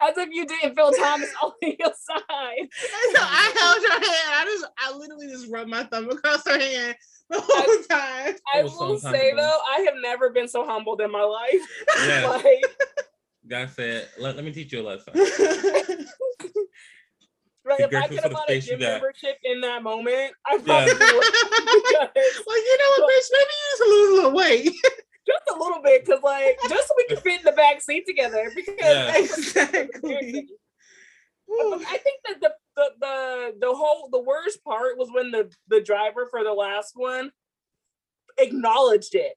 [0.00, 2.58] As if you didn't feel Thomas on your side.
[2.60, 4.30] And so I held your hand.
[4.32, 6.96] I just, I literally just rubbed my thumb across her hand
[7.30, 8.34] the whole time.
[8.54, 11.60] I was so will say though, I have never been so humbled in my life.
[12.06, 12.64] Yeah, Like,
[13.50, 15.12] God said, let, let me teach you a lesson.
[15.16, 15.26] like
[17.78, 20.32] Be if I grateful could have bought a space you gym membership in that moment,
[20.46, 20.62] I Yeah.
[20.64, 21.24] probably would.
[21.90, 23.28] Because- well, you know what, bitch?
[23.32, 24.64] Maybe you need to lose a little weight.
[25.26, 28.04] just a little bit, because like just so we can fit in the back seat
[28.06, 28.50] together.
[28.54, 29.16] Because Yeah.
[29.18, 30.48] exactly.
[31.52, 35.80] I think that the, the the the whole the worst part was when the the
[35.80, 37.30] driver for the last one
[38.38, 39.34] acknowledged it.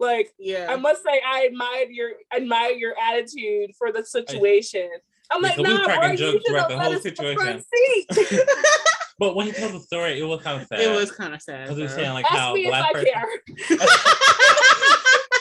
[0.00, 0.32] Like
[0.68, 4.88] I must say, I admired your admire your attitude for the situation.
[5.30, 6.84] I'm like, Because we nah, were bro, cracking you jokes should throughout have the let
[6.86, 8.28] whole us in front situation.
[8.28, 8.40] seat.
[9.20, 10.80] But when he told the story, it was kind of sad.
[10.80, 11.64] It was kind of sad.
[11.64, 13.12] because he was saying like Ask how me the if I person.
[13.12, 13.88] care.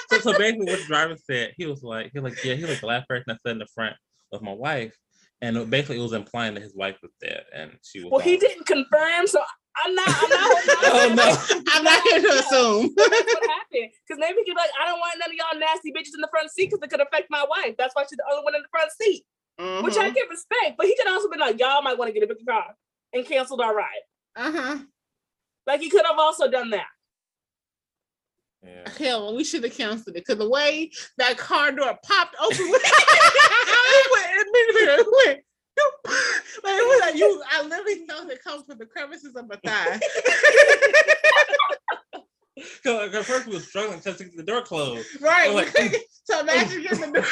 [0.19, 2.63] so, so basically, what the driver said, he was like, he was like, yeah, he
[2.63, 3.95] was like the last person that sat in the front
[4.33, 4.93] of my wife,
[5.41, 8.11] and basically it was implying that his wife was dead, and she was.
[8.11, 9.39] Well, he didn't confirm, so
[9.85, 10.07] I'm not.
[10.07, 10.49] I'm not.
[10.91, 11.63] Oh, no.
[11.73, 12.93] I'm not here to assume.
[12.95, 13.91] That's what happened.
[14.07, 16.27] Because maybe he'd be like, I don't want none of y'all nasty bitches in the
[16.31, 17.75] front seat because it could affect my wife.
[17.77, 19.23] That's why she's the only one in the front seat,
[19.83, 20.77] which I can respect.
[20.77, 22.75] But he could also be like, y'all might want to get a bigger car
[23.13, 24.03] and canceled our ride.
[24.35, 24.79] uh-huh.
[25.67, 26.87] Like he could have also done that.
[28.63, 28.89] Yeah.
[28.97, 32.71] Hell, we should have canceled it because the way that car door popped open, it
[34.11, 34.25] went,
[34.99, 35.39] it went,
[36.63, 37.43] like, it was like you.
[37.51, 39.99] I literally felt it come from the crevices of my thigh.
[42.83, 45.07] Because at first we was struggling to get the door closed.
[45.21, 45.53] right.
[45.53, 45.75] Like,
[46.23, 47.25] so imagine getting the door.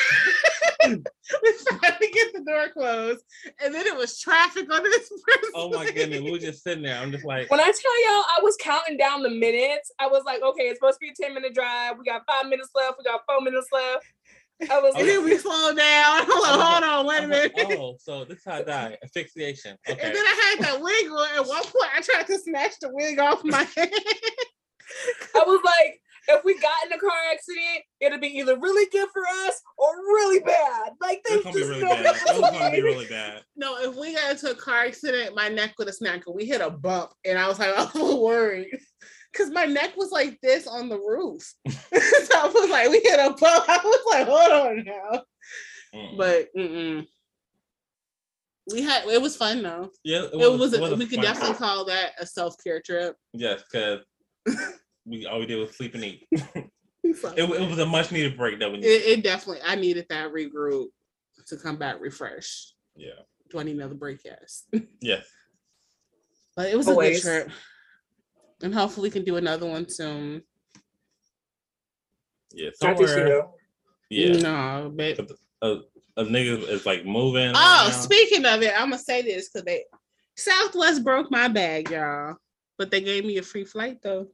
[0.87, 3.23] we tried to get the door closed,
[3.63, 5.51] and then it was traffic on this person.
[5.53, 6.97] Oh my goodness, we were just sitting there.
[6.97, 9.91] I'm just like, When I tell y'all, I was counting down the minutes.
[9.99, 11.97] I was like, okay, it's supposed to be a 10 minute drive.
[11.97, 12.97] We got five minutes left.
[12.97, 14.05] We got four minutes left.
[14.69, 16.21] I was And like, then we slowed down.
[16.21, 17.77] I'm like, hold on, wait a I'm like, minute.
[17.79, 18.97] oh, so this is how I die.
[19.03, 19.77] Asphyxiation.
[19.87, 19.99] Okay.
[20.01, 21.29] And then I had that wig on.
[21.35, 23.89] At one point, I tried to snatch the wig off my head.
[25.35, 25.99] I was like,
[26.29, 29.95] if we got in a car accident, it'd be either really good for us or
[29.95, 30.91] really bad.
[30.99, 32.05] Like It's there's gonna be really no bad.
[32.15, 33.43] It was gonna be really bad.
[33.55, 36.25] no, if we got into a car accident, my neck would have snapped.
[36.25, 38.77] 'cause We hit a bump, and I was like, I was worried.
[39.35, 41.53] Cause my neck was like this on the roof.
[41.69, 43.39] so I was like, we hit a bump.
[43.69, 45.21] I was like, hold on now.
[45.93, 46.17] Mm.
[46.17, 47.05] But mm-mm.
[48.73, 49.91] we had it was fun though.
[50.03, 53.15] yeah, It, was, it a, a we could fun- definitely call that a self-care trip.
[53.33, 53.99] Yes, because
[55.05, 56.27] we all we did was sleep and eat.
[56.31, 58.89] It, it was a much needed break that we needed.
[58.89, 60.87] it, it definitely I needed that regroup
[61.47, 62.73] to come back refreshed.
[62.95, 63.11] yeah.
[63.49, 64.19] Do I need another break?
[64.25, 64.63] Yes.
[64.99, 65.25] Yes.
[66.57, 67.19] But it was Always.
[67.19, 67.57] a good trip.
[68.63, 70.41] And hopefully we can do another one soon.
[72.51, 72.69] Yeah.
[72.81, 73.43] Not Somewhere.
[74.09, 74.37] Yeah.
[74.37, 75.19] No, but
[75.61, 75.79] A,
[76.17, 77.51] a nigga is like moving.
[77.53, 79.83] oh, right speaking of it, I'm gonna say this because they
[80.35, 82.35] Southwest broke my bag, y'all.
[82.77, 84.27] But they gave me a free flight though.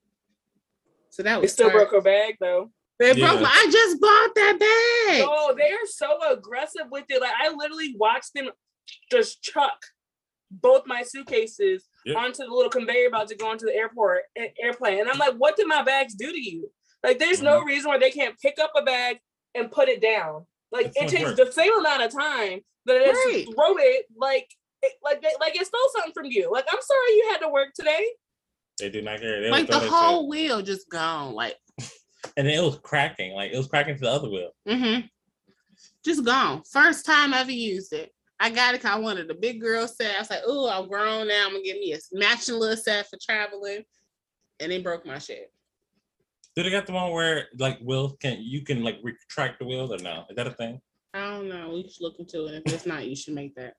[1.10, 1.76] So that It was still tight.
[1.76, 2.72] broke her bag though.
[3.00, 3.28] They Yeah.
[3.30, 5.24] broke my I just bought that bag.
[5.28, 7.20] Oh, they are so aggressive with it.
[7.22, 8.50] Like I literally watched them
[9.12, 9.78] just chuck
[10.52, 12.18] both my suitcases Yep.
[12.18, 15.00] onto the little conveyor belt to go into the airport a- airplane.
[15.00, 16.70] And I'm like, what did my bags do to you?
[17.04, 17.68] Like, there's no Mm-hmm.
[17.68, 19.18] reason why they can't pick up a bag
[19.56, 20.46] and put it down.
[20.72, 21.38] Like That's it takes smart.
[21.38, 23.46] the same amount of time that it is Right.
[23.56, 24.48] throw it like
[24.82, 26.52] it, like they, like it stole something from you.
[26.52, 28.06] Like I'm sorry you had to work today.
[28.80, 29.40] They do not care.
[29.42, 31.34] They like the throw that whole wheel just gone.
[31.34, 31.56] Like,
[32.38, 33.34] and it was cracking.
[33.34, 34.50] Like it was cracking to the other wheel.
[34.68, 35.06] mm-hmm.
[36.06, 36.64] Just gone.
[36.72, 38.12] First time I ever used it.
[38.44, 40.18] I got it 'cause I wanted a big girl set.
[40.18, 41.46] I was like, oh, I'm grown now.
[41.46, 43.86] I'm gonna get me a matching little set for traveling.
[44.60, 45.50] And they broke my shit.
[46.54, 49.92] Do they got the one where like wheels can you can like retract the wheels
[49.92, 50.26] or no?
[50.30, 50.82] Is that a thing?
[51.14, 51.70] I don't know.
[51.74, 52.62] We should look into it.
[52.66, 53.76] If it's not, you should make that.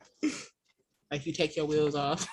[1.11, 2.27] Like you take your wheels off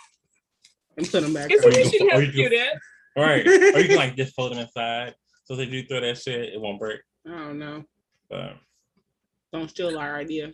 [0.97, 1.51] and put them back.
[1.51, 2.73] Isn't Or you can- shouldn't have you to do that.
[3.17, 3.45] All right.
[3.45, 5.15] or you can like just fold them inside.
[5.43, 7.01] So if you throw that shit, it won't break.
[7.27, 7.84] I don't know.
[8.29, 8.53] But
[9.51, 10.53] Don't steal our idea.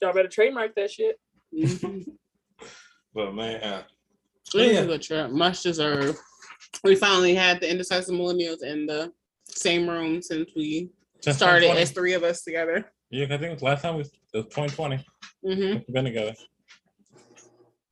[0.00, 1.16] Y'all better trademark that shit.
[3.14, 3.82] But man, uh,
[4.54, 4.80] It was Yeah.
[4.80, 5.30] a good trip.
[5.30, 6.18] Much deserved.
[6.84, 9.12] We finally had the indecisive millennials in the
[9.48, 10.90] same room since we
[11.20, 12.92] since started as three of us together.
[13.10, 14.96] Yeah, I think it was last time we it was 2020.
[15.44, 15.72] Mm-hmm.
[15.78, 16.34] We've been together.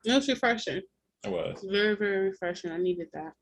[0.04, 0.82] It was refreshing.
[1.24, 1.64] It was.
[1.68, 2.70] Very, very refreshing.
[2.70, 3.32] I needed that.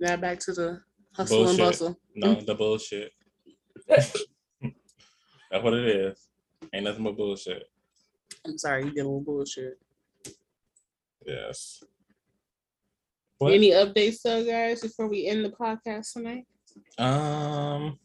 [0.00, 0.80] Now back to the
[1.14, 1.60] hustle Bullshit.
[1.60, 1.96] and bustle.
[2.16, 3.12] No, the bullshit.
[3.88, 4.24] That's
[5.62, 6.26] what it is.
[6.72, 7.64] Ain't nothing but bullshit.
[8.46, 9.78] I'm sorry, you dealing with bullshit.
[11.26, 11.82] Yes.
[13.38, 13.52] What?
[13.52, 16.46] Any updates though, guys, before we end the podcast tonight?
[16.98, 17.98] Um.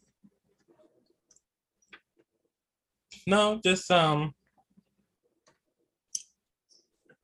[3.26, 4.32] No, just um.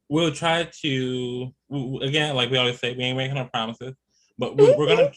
[0.08, 1.54] We'll try to
[2.02, 3.94] again, like we always say, we ain't making no promises,
[4.36, 5.12] but we, we're gonna,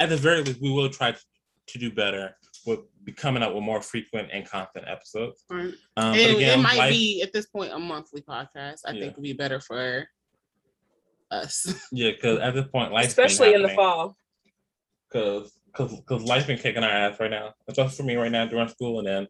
[0.00, 1.20] at the very least, we will try to,
[1.68, 2.36] to do better
[2.66, 5.44] with be coming up with more frequent and constant episodes.
[5.50, 5.74] Right.
[5.96, 8.80] Um, but And again, it might life- be at this point a monthly podcast.
[8.86, 9.00] I Yeah.
[9.00, 10.08] think would be better for
[11.30, 11.66] us.
[11.92, 14.16] yeah, because at this point, life Especially in the fall.
[15.10, 18.46] because because because life's been kicking our ass right now, especially for me right now
[18.46, 19.28] during school, and then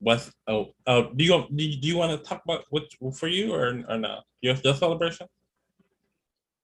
[0.00, 2.82] what's oh oh do you do you, do you want to talk about what
[3.16, 5.26] for you or or no your your celebration?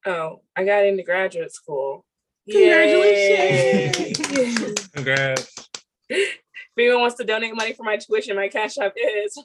[0.06, 2.04] Oh, I got into graduate school.
[2.50, 4.88] Congratulations.
[4.94, 5.68] Congrats!
[6.10, 6.38] if
[6.78, 9.36] anyone wants to donate money for my tuition, my cash app is.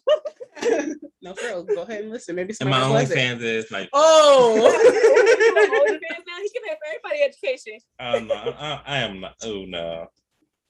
[1.22, 2.36] no, for real, go ahead and listen.
[2.36, 3.18] Maybe And my somebody was it.
[3.18, 4.56] OnlyFans is like Oh.
[4.62, 7.80] OnlyFans now, he can pay for everybody quality education.
[8.00, 8.56] I'm not.
[8.60, 9.36] I, I am not.
[9.44, 10.08] Oh no.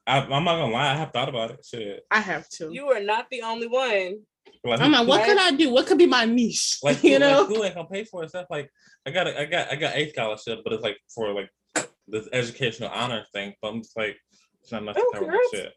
[0.08, 0.92] I, I'm not gonna lie.
[0.92, 1.66] I have thought about it.
[1.66, 2.02] Shit.
[2.12, 2.72] I have to.
[2.74, 4.20] You are not the only one.
[4.66, 5.30] Like, I'm like, what Right.
[5.30, 5.72] could I do?
[5.72, 6.80] What could be my niche?
[6.84, 7.42] like you you know?
[7.42, 8.30] like, school ain't gonna pay for it.
[8.30, 8.70] Stuff like
[9.06, 11.50] I got a, I got I got a scholarship, but it's like for like
[12.08, 13.54] this educational honor thing.
[13.62, 14.18] But I'm just like
[14.62, 15.74] it's not to Oh, shit.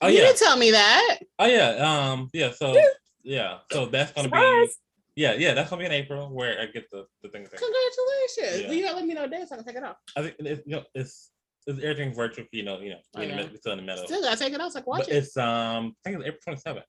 [0.00, 0.26] Oh you yeah.
[0.26, 1.18] didn't tell me that.
[1.38, 1.70] Oh yeah.
[2.10, 2.30] Um.
[2.32, 2.52] Yeah.
[2.52, 2.74] So
[3.22, 3.58] yeah.
[3.70, 4.68] So that's gonna be.
[5.16, 5.34] Yeah.
[5.34, 5.54] Yeah.
[5.54, 7.46] That's gonna be in April where I get the the thing.
[7.46, 7.58] thing.
[7.58, 8.62] Congratulations.
[8.62, 8.68] Yeah.
[8.68, 9.96] Well, you gotta let me know days so I can take it off.
[10.16, 11.30] I think it's you know it's
[11.66, 12.46] it's everything virtual.
[12.52, 12.78] You know.
[12.80, 12.98] You know.
[13.16, 13.36] Oh, yeah.
[13.36, 14.04] mid- still in the middle.
[14.06, 15.16] Still gotta take it off can watch But it.
[15.16, 15.94] it's um.
[16.06, 16.82] I think it's April 27th.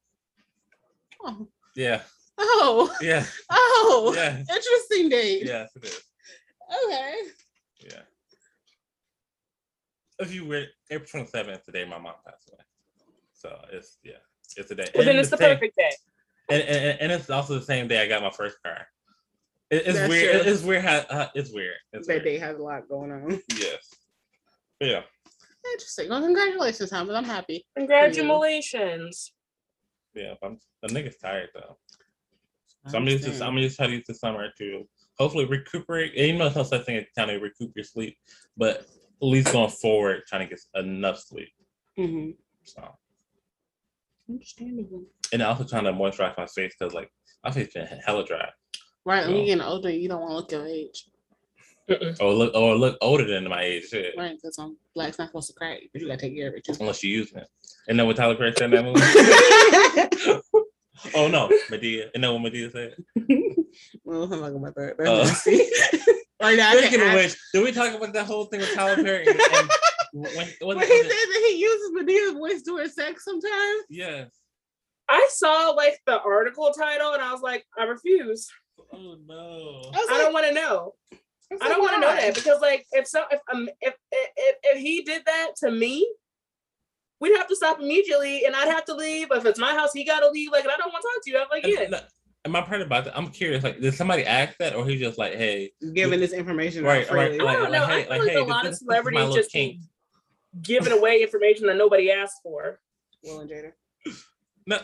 [1.25, 1.47] Oh.
[1.75, 2.01] Yeah.
[2.37, 2.95] Oh.
[3.01, 3.25] Yeah.
[3.49, 4.13] Oh.
[4.15, 4.39] Yeah.
[4.39, 5.45] Interesting date.
[5.45, 6.01] Yes, it is.
[6.85, 7.13] Okay.
[7.81, 8.01] Yeah.
[10.23, 12.63] If you were April 27th today, my mom passed away.
[13.33, 14.13] So it's yeah,
[14.57, 14.87] it's a day.
[14.95, 15.91] Well, then it's the same- perfect day.
[16.49, 18.85] And, and, and it's also the same day I got my first car.
[19.69, 20.41] It, it's weird.
[20.43, 20.51] true.
[20.51, 21.75] It's weird how uh, it's weird.
[21.93, 22.23] It's That weird.
[22.25, 23.39] day has a lot going on.
[23.57, 23.89] Yes.
[24.79, 25.01] But yeah.
[25.73, 26.09] Interesting.
[26.09, 27.15] Well, congratulations, Thomas.
[27.15, 27.65] I'm happy.
[27.77, 29.31] Congratulations.
[30.13, 30.33] Yeah.
[30.41, 31.77] But I'm, the nigga's tired though.
[32.87, 34.83] So I'm just, I'm just trying to use the summer to
[35.17, 36.13] hopefully recuperate.
[36.17, 38.17] And you know, it's no such thing as kind of recoup your sleep,
[38.57, 38.85] but
[39.23, 41.49] at least going forward, trying to get enough sleep.
[41.97, 42.31] hmm
[42.63, 42.83] So,
[44.29, 45.03] Understandable.
[45.31, 47.09] and also trying to moisturize my face because like
[47.43, 48.49] my face been hella dry.
[49.05, 49.25] Right.
[49.25, 51.05] When you're getting older, you don't want to look your age.
[51.89, 52.17] Mm-mm.
[52.21, 54.13] or look or look older than my age, shit.
[54.17, 54.37] Right.
[54.41, 56.73] Because um, black's not supposed to crack, but you gotta take care of it too.
[56.79, 57.47] Unless you're using it.
[57.87, 59.01] And then what Tyler Perry said in that movie?
[61.15, 62.09] oh no, Madea.
[62.15, 62.95] And then what Madea said?
[64.05, 64.95] well, I'm not gonna about that.
[64.99, 65.25] Oh.
[65.25, 66.11] That's nasty.
[66.43, 68.59] Right now, I Speaking can of ask- which, did we talk about that whole thing
[68.59, 69.25] with Tyler Perry?
[69.27, 69.69] And, and
[70.13, 73.83] when, when, When he says that he uses Madea's voice during sex sometimes.
[73.89, 74.29] yes.
[75.09, 78.47] I saw like the article title and I was like, I refuse.
[78.93, 79.81] Oh no.
[79.93, 80.93] I, was I don't want to know.
[81.51, 83.93] was I like, don't want to know that because like if so if um if,
[84.11, 86.09] if if if he did that to me,
[87.19, 89.27] we'd have to stop immediately and I'd have to leave.
[89.31, 90.51] If it's my house, he gotta leave.
[90.51, 91.37] Like and I don't want to talk to you.
[91.39, 91.99] I'm like, yeah.
[92.45, 93.63] And, no, and part about that, I'm curious.
[93.63, 97.07] Like, did somebody ask that, or he just like, hey, Giving this information Right, out
[97.07, 97.39] freely.
[97.39, 97.87] right, I don't like, know.
[97.87, 99.51] hey- I feel like, like, hey, a lot this- of this is my celebrities just
[99.51, 99.81] kink.
[100.61, 102.79] giving away information that nobody asked for.
[103.23, 103.71] Will and Jada.
[104.67, 104.79] no,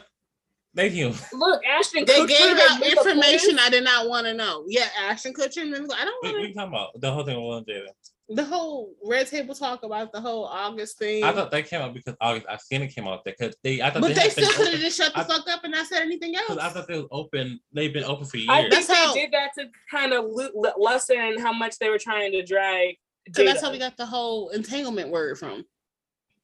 [0.75, 1.13] thank you.
[1.33, 4.63] Look, Ashton They Kutcher gave out information I did not want to know.
[4.67, 5.61] Yeah, Ashton Kutcher.
[5.63, 7.67] And I don't We, want we can talk about the whole thing with Will and
[7.67, 7.87] Jada.
[8.29, 8.35] To.
[8.35, 11.23] The whole red table talk about the whole August thing.
[11.23, 12.45] I thought that came out because August.
[12.49, 13.81] I seen it came out there because they.
[13.81, 15.63] I thought but they, they still could open- have just shut the I- fuck up
[15.63, 16.45] and not said anything else.
[16.49, 17.59] Because I thought they was open.
[17.73, 18.49] They've been open for years.
[18.49, 21.97] I think That's they did that to kind of lo- lessen how much they were
[21.99, 22.95] trying to drag.
[23.25, 25.65] Because that's how we got the whole entanglement word from.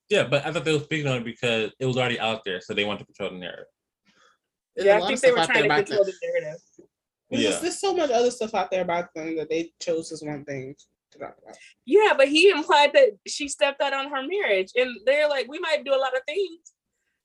[0.10, 2.62] yeah, but I thought they were speaking on it because it was already out there,
[2.62, 3.66] so they wanted to control the narrative.
[4.76, 6.14] There's Yeah, I think they were trying to control them.
[6.22, 6.62] the narrative.
[7.32, 7.50] There's, Yeah.
[7.50, 10.46] just- there's so much other stuff out there about them that they chose as one
[10.46, 10.76] thing
[11.20, 11.36] to talk.
[11.86, 15.60] Yeah, but he implied that she stepped out on her marriage, and they're like, we
[15.60, 16.74] might do a lot of things.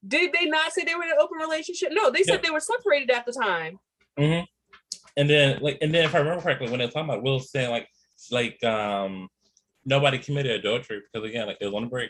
[0.07, 1.89] Did they not say they were in an open relationship?
[1.91, 2.41] No, they said Yeah.
[2.45, 3.79] they were separated at the time.
[4.17, 4.39] hmm
[5.17, 7.69] And then, like, and then if I remember correctly, when they're talking about Will saying
[7.69, 7.87] like,
[8.31, 9.29] like, um,
[9.85, 12.09] nobody committed adultery because again, like, it was on a break.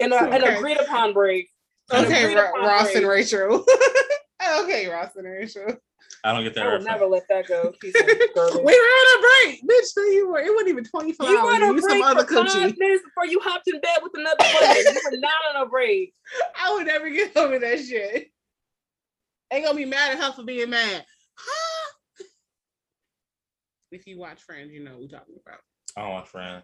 [0.00, 1.48] In a, an agreed upon break.
[1.90, 3.06] An Okay, agreed Ro- Ross and.
[3.06, 3.64] Rachel.
[4.64, 5.76] okay, Ross and Rachel.
[6.24, 7.72] I don't get that I will never let that go.
[7.82, 8.62] We garbage.
[8.64, 9.88] were on a break, bitch.
[9.96, 10.38] No, you were.
[10.40, 11.44] It wasn't even 24 You hours.
[11.44, 13.98] were on a You some break other for five minutes before you hopped in bed
[14.02, 14.76] with another woman.
[14.94, 16.14] you were not on a break.
[16.60, 18.28] I would never get over that shit.
[19.52, 21.04] Ain't gonna be mad at her for being mad.
[21.34, 22.24] Huh?
[23.90, 25.58] If you watch Friends, you know what we're talking about.
[25.96, 26.62] I don't want friend.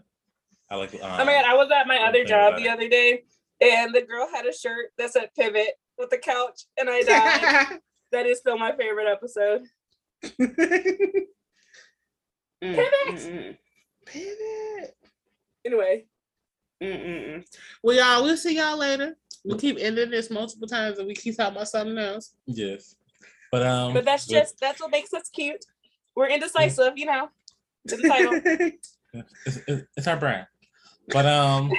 [0.71, 0.95] I like.
[0.95, 2.69] Um, Oh my god, I was at my other job the it.
[2.69, 3.25] other day,
[3.61, 7.81] and the girl had a shirt that said pivot with the couch, and I died.
[8.13, 9.63] that is still my favorite episode.
[12.61, 12.93] Mm, Pivot.
[13.07, 13.57] mm, mm.
[14.05, 14.97] Pivot.
[15.65, 16.05] Anyway,
[16.83, 17.45] Mm-mm-mm.
[17.83, 19.17] Well, y'all, we'll see y'all later.
[19.45, 22.35] We keep ending this multiple times and we keep talking about something else.
[22.47, 22.97] Yes,
[23.53, 25.65] but um, but that's with- just that's what makes us cute.
[26.17, 27.29] We're indecisive, you know.
[27.85, 28.41] It's the title.
[28.45, 28.97] it's,
[29.69, 30.47] it's, it's our brand.
[31.13, 31.71] But um,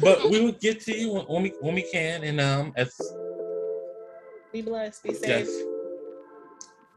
[0.00, 2.94] but we will get to you when, when we when we can, and um, as
[4.52, 5.02] be blessed.
[5.02, 5.48] Be safe.
[5.48, 5.48] yes.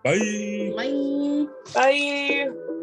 [0.03, 0.73] Bye.
[0.75, 1.47] Bye.
[1.73, 2.81] Bye.